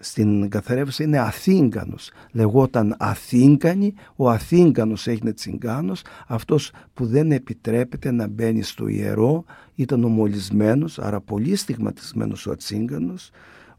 στην 0.00 0.48
καθαρεύση 0.48 1.02
είναι 1.02 1.18
Αθήγκανος. 1.18 2.10
Λεγόταν 2.32 2.94
Αθήγκανη, 2.98 3.94
ο 4.16 4.30
Αθήγκανος 4.30 5.06
έγινε 5.06 5.32
Τσιγκάνος, 5.32 6.02
αυτός 6.26 6.72
που 6.94 7.06
δεν 7.06 7.32
επιτρέπεται 7.32 8.10
να 8.10 8.28
μπαίνει 8.28 8.62
στο 8.62 8.88
ιερό, 8.88 9.44
ήταν 9.74 10.04
ομολυσμένος, 10.04 10.98
άρα 10.98 11.20
πολύ 11.20 11.56
στιγματισμένος 11.56 12.46
ο 12.46 12.50
Ατσίγκανος, 12.50 13.30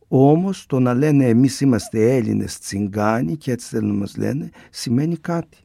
όμως 0.08 0.66
το 0.66 0.80
να 0.80 0.94
λένε 0.94 1.28
εμείς 1.28 1.62
είμαστε 1.62 2.16
Έλληνες 2.16 2.60
Τσιγκάνοι 2.60 3.38
και 3.38 3.52
έτσι 3.52 3.68
θέλουν 3.68 3.88
να 3.88 4.00
μας 4.00 4.18
λένε, 4.18 4.50
σημαίνει 4.70 5.18
κάτι. 5.18 5.58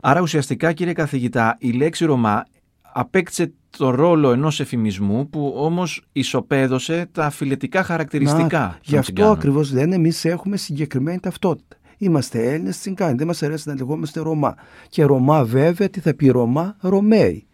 Άρα 0.00 0.20
ουσιαστικά 0.20 0.72
κύριε 0.72 0.92
καθηγητά, 0.92 1.56
η 1.58 1.72
λέξη 1.72 2.04
Ρωμά 2.04 2.46
απέκτησε 2.92 3.52
το 3.78 3.90
ρόλο 3.90 4.32
ενός 4.32 4.60
εφημισμού 4.60 5.28
που 5.28 5.54
όμως 5.56 6.04
ισοπαίδωσε 6.12 7.08
τα 7.12 7.30
φιλετικά 7.30 7.82
χαρακτηριστικά. 7.82 8.58
Να, 8.58 8.78
γι' 8.82 8.96
αυτό 8.96 9.30
ακριβώς 9.30 9.72
λένε 9.72 9.94
εμείς 9.94 10.24
έχουμε 10.24 10.56
συγκεκριμένη 10.56 11.20
ταυτότητα. 11.20 11.76
Είμαστε 11.98 12.52
Έλληνες 12.52 12.78
τσιγκάνοι, 12.78 13.16
δεν 13.16 13.26
μας 13.26 13.42
αρέσει 13.42 13.68
να 13.68 13.74
λεγόμαστε 13.74 14.20
Ρωμά. 14.20 14.54
Και 14.88 15.04
Ρωμά 15.04 15.44
βέβαια, 15.44 15.88
τι 15.88 16.00
θα 16.00 16.14
πει 16.14 16.28
Ρωμά, 16.28 16.76
Ρωμαίοι. 16.80 17.46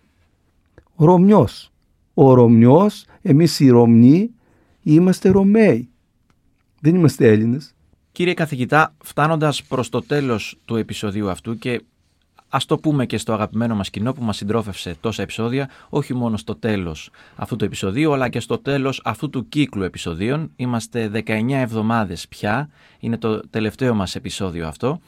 Ρωμιός. 0.97 1.73
Ο 2.15 2.35
Ρωμιός, 2.35 3.05
εμείς 3.23 3.61
οι 3.61 3.69
Ρωμνοί, 3.69 4.31
είμαστε 4.83 5.29
Ρωμαίοι. 5.29 5.89
Δεν 6.81 6.95
είμαστε 6.95 7.29
Έλληνες. 7.29 7.75
Κύριε 8.13 8.35
καθηγητά, 8.35 8.95
φτάνοντας 9.05 9.63
προς 9.63 9.89
το 9.89 10.03
τέλος 10.03 10.59
του 10.65 10.77
επεισοδίου 10.77 11.31
αυτού 11.31 11.59
και 11.59 11.83
Α 12.51 12.59
το 12.67 12.79
πούμε 12.79 13.07
και 13.07 13.19
στο 13.19 13.33
αγαπημένο 13.33 13.75
μας 13.75 13.91
κοινό 13.91 14.13
που 14.13 14.23
μας 14.23 14.37
συντρόφευσε 14.37 14.97
τόσα 15.01 15.23
επεισόδια, 15.23 15.71
όχι 15.89 16.15
μόνο 16.15 16.37
στο 16.37 16.55
τέλος 16.55 17.11
αυτού 17.37 17.57
του 17.57 17.65
επεισοδίου, 17.65 18.13
αλλά 18.13 18.29
και 18.29 18.41
στο 18.41 18.59
τέλος 18.59 19.01
αυτού 19.05 19.31
του 19.31 19.49
κύκλου 19.49 19.83
επεισοδίων. 19.83 20.51
Είμαστε 20.57 21.09
19 21.09 21.61
εβδομάδες 21.61 22.29
πια, 22.29 22.69
είναι 23.01 23.19
το 23.19 23.49
τελευταίο 23.49 23.95
μας 23.95 24.15
επεισόδιο 24.15 24.69
αυτό. 24.69 25.01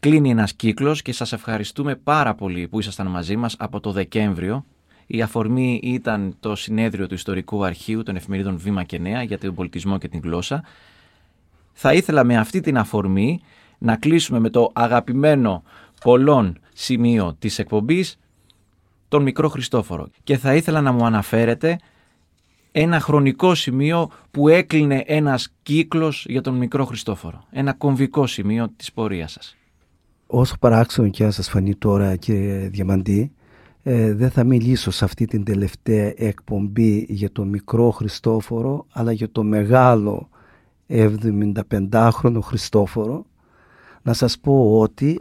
Κλείνει 0.00 0.30
ένας 0.30 0.54
κύκλος 0.54 1.02
και 1.02 1.12
σας 1.12 1.32
ευχαριστούμε 1.32 1.94
πάρα 1.94 2.34
πολύ 2.34 2.68
που 2.68 2.78
ήσασταν 2.78 3.06
μαζί 3.06 3.36
μας 3.36 3.56
από 3.58 3.80
το 3.80 3.92
Δεκέμβριο. 3.92 4.64
Η 5.06 5.22
αφορμή 5.22 5.80
ήταν 5.82 6.36
το 6.40 6.54
συνέδριο 6.54 7.06
του 7.06 7.14
Ιστορικού 7.14 7.64
Αρχείου 7.64 8.02
των 8.02 8.16
εφημερίδων 8.16 8.58
Βήμα 8.58 8.82
και 8.84 8.98
Νέα 8.98 9.22
για 9.22 9.38
τον 9.38 9.54
πολιτισμό 9.54 9.98
και 9.98 10.08
την 10.08 10.20
γλώσσα. 10.22 10.64
Θα 11.72 11.92
ήθελα 11.92 12.24
με 12.24 12.36
αυτή 12.36 12.60
την 12.60 12.78
αφορμή 12.78 13.40
να 13.78 13.96
κλείσουμε 13.96 14.38
με 14.38 14.50
το 14.50 14.70
αγαπημένο 14.72 15.62
πολλών 16.04 16.58
σημείο 16.72 17.36
της 17.38 17.58
εκπομπής 17.58 18.18
τον 19.08 19.22
μικρό 19.22 19.48
Χριστόφορο. 19.48 20.08
Και 20.22 20.36
θα 20.36 20.54
ήθελα 20.54 20.80
να 20.80 20.92
μου 20.92 21.04
αναφέρετε 21.04 21.78
ένα 22.72 23.00
χρονικό 23.00 23.54
σημείο 23.54 24.10
που 24.30 24.48
έκλεινε 24.48 25.02
ένας 25.06 25.52
κύκλος 25.62 26.26
για 26.28 26.40
τον 26.40 26.54
μικρό 26.54 26.84
Χριστόφορο. 26.84 27.44
Ένα 27.50 27.72
κομβικό 27.72 28.26
σημείο 28.26 28.68
της 28.76 28.92
πορείας 28.92 29.32
σας. 29.32 29.56
όσο 30.26 30.56
παράξενο 30.58 31.08
και 31.08 31.24
αν 31.24 31.32
σας 31.32 31.48
φανεί 31.48 31.74
τώρα 31.74 32.16
κύριε 32.16 32.68
Διαμαντή, 32.68 33.32
ε, 33.82 34.14
δεν 34.14 34.30
θα 34.30 34.44
μιλήσω 34.44 34.90
σε 34.90 35.04
αυτή 35.04 35.24
την 35.24 35.44
τελευταία 35.44 36.12
εκπομπή 36.16 37.06
για 37.08 37.32
το 37.32 37.44
μικρό 37.44 37.90
Χριστόφορο, 37.90 38.86
αλλά 38.92 39.12
για 39.12 39.30
το 39.30 39.42
μεγάλο 39.42 40.28
75χρονο 40.88 42.40
Χριστόφορο. 42.42 43.26
Να 44.02 44.12
σας 44.12 44.38
πω 44.38 44.80
ότι 44.80 45.20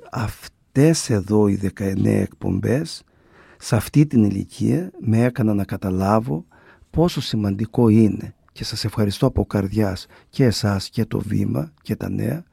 αυτές 0.76 1.10
εδώ 1.10 1.48
οι 1.48 1.60
19 1.78 2.06
εκπομπές, 2.06 3.04
σε 3.58 3.76
αυτή 3.76 4.06
την 4.06 4.24
ηλικία, 4.24 4.92
με 5.00 5.24
έκανα 5.24 5.54
να 5.54 5.64
καταλάβω 5.66 6.46
πόσο 6.90 7.22
σημαντικό 7.22 7.90
είναι. 7.90 8.34
Και 8.52 8.64
σας 8.64 8.84
ευχαριστώ 8.86 9.26
από 9.26 9.46
καρδιάς 9.46 10.06
και 10.30 10.44
εσάς 10.44 10.90
και 10.90 11.06
το 11.06 11.20
βήμα 11.20 11.74
και 11.82 11.96
τα 11.96 12.10
νέα. 12.10 12.44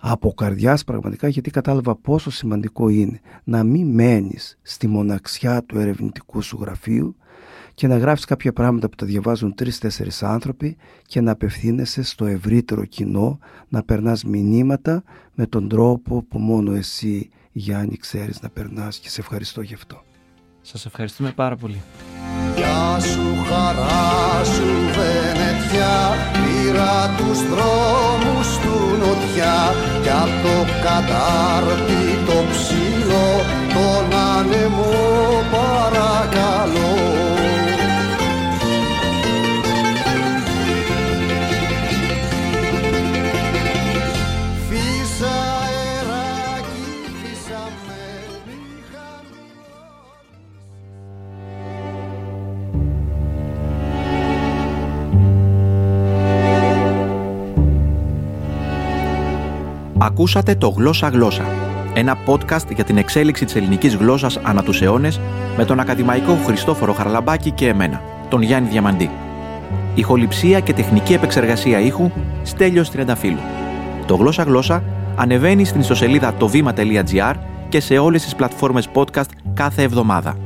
Από 0.00 0.32
καρδιάς 0.32 0.84
πραγματικά 0.84 1.28
γιατί 1.28 1.50
κατάλαβα 1.50 1.96
πόσο 1.96 2.30
σημαντικό 2.30 2.88
είναι 2.88 3.20
να 3.44 3.62
μην 3.64 3.88
μένεις 3.88 4.58
στη 4.62 4.86
μοναξιά 4.86 5.64
του 5.64 5.78
ερευνητικού 5.78 6.42
σου 6.42 6.58
γραφείου 6.60 7.16
και 7.78 7.86
να 7.86 7.96
γράφεις 7.96 8.24
κάποια 8.24 8.52
πράγματα 8.52 8.88
που 8.88 8.94
τα 8.96 9.06
διαβάζουν 9.06 9.54
τρεις-τέσσερις 9.54 10.22
άνθρωποι 10.22 10.76
και 11.06 11.20
να 11.20 11.32
απευθύνεσαι 11.32 12.02
στο 12.02 12.24
ευρύτερο 12.26 12.84
κοινό, 12.84 13.38
να 13.68 13.82
περνάς 13.82 14.24
μηνύματα 14.24 15.02
με 15.34 15.46
τον 15.46 15.68
τρόπο 15.68 16.22
που 16.22 16.38
μόνο 16.38 16.72
εσύ 16.72 17.30
Γιάννη 17.52 17.96
ξέρεις 17.96 18.42
να 18.42 18.48
περνάς 18.48 18.98
και 18.98 19.08
σε 19.08 19.20
ευχαριστώ 19.20 19.60
γι' 19.60 19.74
αυτό. 19.74 20.02
Σας 20.60 20.86
ευχαριστούμε 20.86 21.32
πάρα 21.32 21.56
πολύ. 21.56 21.82
Γεια 22.56 23.00
σου 23.00 23.44
χαρά 23.50 24.44
σου 24.44 24.66
Βενετιά 24.96 25.96
Πήρα 26.32 27.14
τους 27.16 27.38
δρόμους 27.48 28.58
του 28.58 28.76
νοτιά 28.98 29.74
Κι 30.02 30.10
απ' 30.10 30.42
το 30.42 30.56
κατάρτι 30.82 32.02
το 32.26 32.38
ψηλό 32.50 33.28
Τον 33.74 34.18
άνεμο 34.18 35.27
Ακούσατε 60.08 60.54
το 60.54 60.68
Γλώσσα 60.68 61.08
Γλώσσα, 61.08 61.44
ένα 61.94 62.16
podcast 62.26 62.72
για 62.74 62.84
την 62.84 62.96
εξέλιξη 62.96 63.44
της 63.44 63.56
ελληνικής 63.56 63.94
γλώσσας 63.94 64.38
ανά 64.42 64.62
τους 64.62 64.82
αιώνες 64.82 65.20
με 65.56 65.64
τον 65.64 65.80
ακαδημαϊκό 65.80 66.38
Χριστόφορο 66.44 66.92
Χαρλαμπάκη 66.92 67.50
και 67.50 67.68
εμένα, 67.68 68.02
τον 68.28 68.42
Γιάννη 68.42 68.68
Διαμαντή. 68.68 69.10
Ηχοληψία 69.94 70.60
και 70.60 70.72
τεχνική 70.72 71.12
επεξεργασία 71.12 71.80
ήχου 71.80 72.10
Στέλιος 72.42 72.90
Τριανταφύλου. 72.90 73.38
Το 74.06 74.14
Γλώσσα 74.14 74.42
Γλώσσα 74.42 74.82
ανεβαίνει 75.16 75.64
στην 75.64 75.80
ιστοσελίδα 75.80 76.34
τοβήμα.gr 76.34 77.34
και 77.68 77.80
σε 77.80 77.98
όλες 77.98 78.22
τις 78.22 78.34
πλατφόρμες 78.34 78.88
podcast 78.94 79.28
κάθε 79.54 79.82
εβδομάδα. 79.82 80.36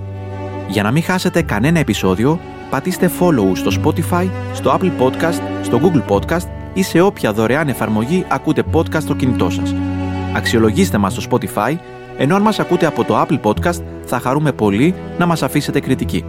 Για 0.68 0.82
να 0.82 0.90
μην 0.90 1.02
χάσετε 1.02 1.42
κανένα 1.42 1.78
επεισόδιο, 1.78 2.40
πατήστε 2.70 3.10
follow 3.20 3.52
στο 3.54 3.70
Spotify, 3.82 4.28
στο 4.52 4.78
Apple 4.78 4.90
Podcast, 5.02 5.40
στο 5.62 5.80
Google 5.82 6.14
Podcast 6.14 6.61
ή 6.74 6.82
σε 6.82 7.00
όποια 7.00 7.32
δωρεάν 7.32 7.68
εφαρμογή 7.68 8.24
ακούτε 8.28 8.62
podcast 8.72 9.00
στο 9.00 9.14
κινητό 9.14 9.50
σας. 9.50 9.74
Αξιολογήστε 10.36 10.98
μας 10.98 11.12
στο 11.12 11.22
Spotify, 11.30 11.76
ενώ 12.18 12.34
αν 12.34 12.42
μας 12.42 12.58
ακούτε 12.58 12.86
από 12.86 13.04
το 13.04 13.20
Apple 13.20 13.40
Podcast 13.42 13.82
θα 14.04 14.18
χαρούμε 14.18 14.52
πολύ 14.52 14.94
να 15.18 15.26
μας 15.26 15.42
αφήσετε 15.42 15.80
κριτική. 15.80 16.24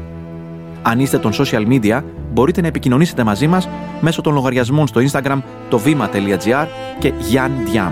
Αν 0.82 1.00
είστε 1.00 1.18
των 1.18 1.32
social 1.34 1.68
media, 1.68 2.02
μπορείτε 2.32 2.62
να 2.62 2.68
επικοινωνήσετε 2.68 3.24
μαζί 3.24 3.48
μας 3.48 3.70
μέσω 4.02 4.22
των 4.22 4.34
λογαριασμών 4.34 4.88
στο 4.88 5.02
Instagram 5.02 5.42
το 5.70 5.78
βήμα.gr 5.80 6.68
και 7.00 7.14
Diam. 7.32 7.92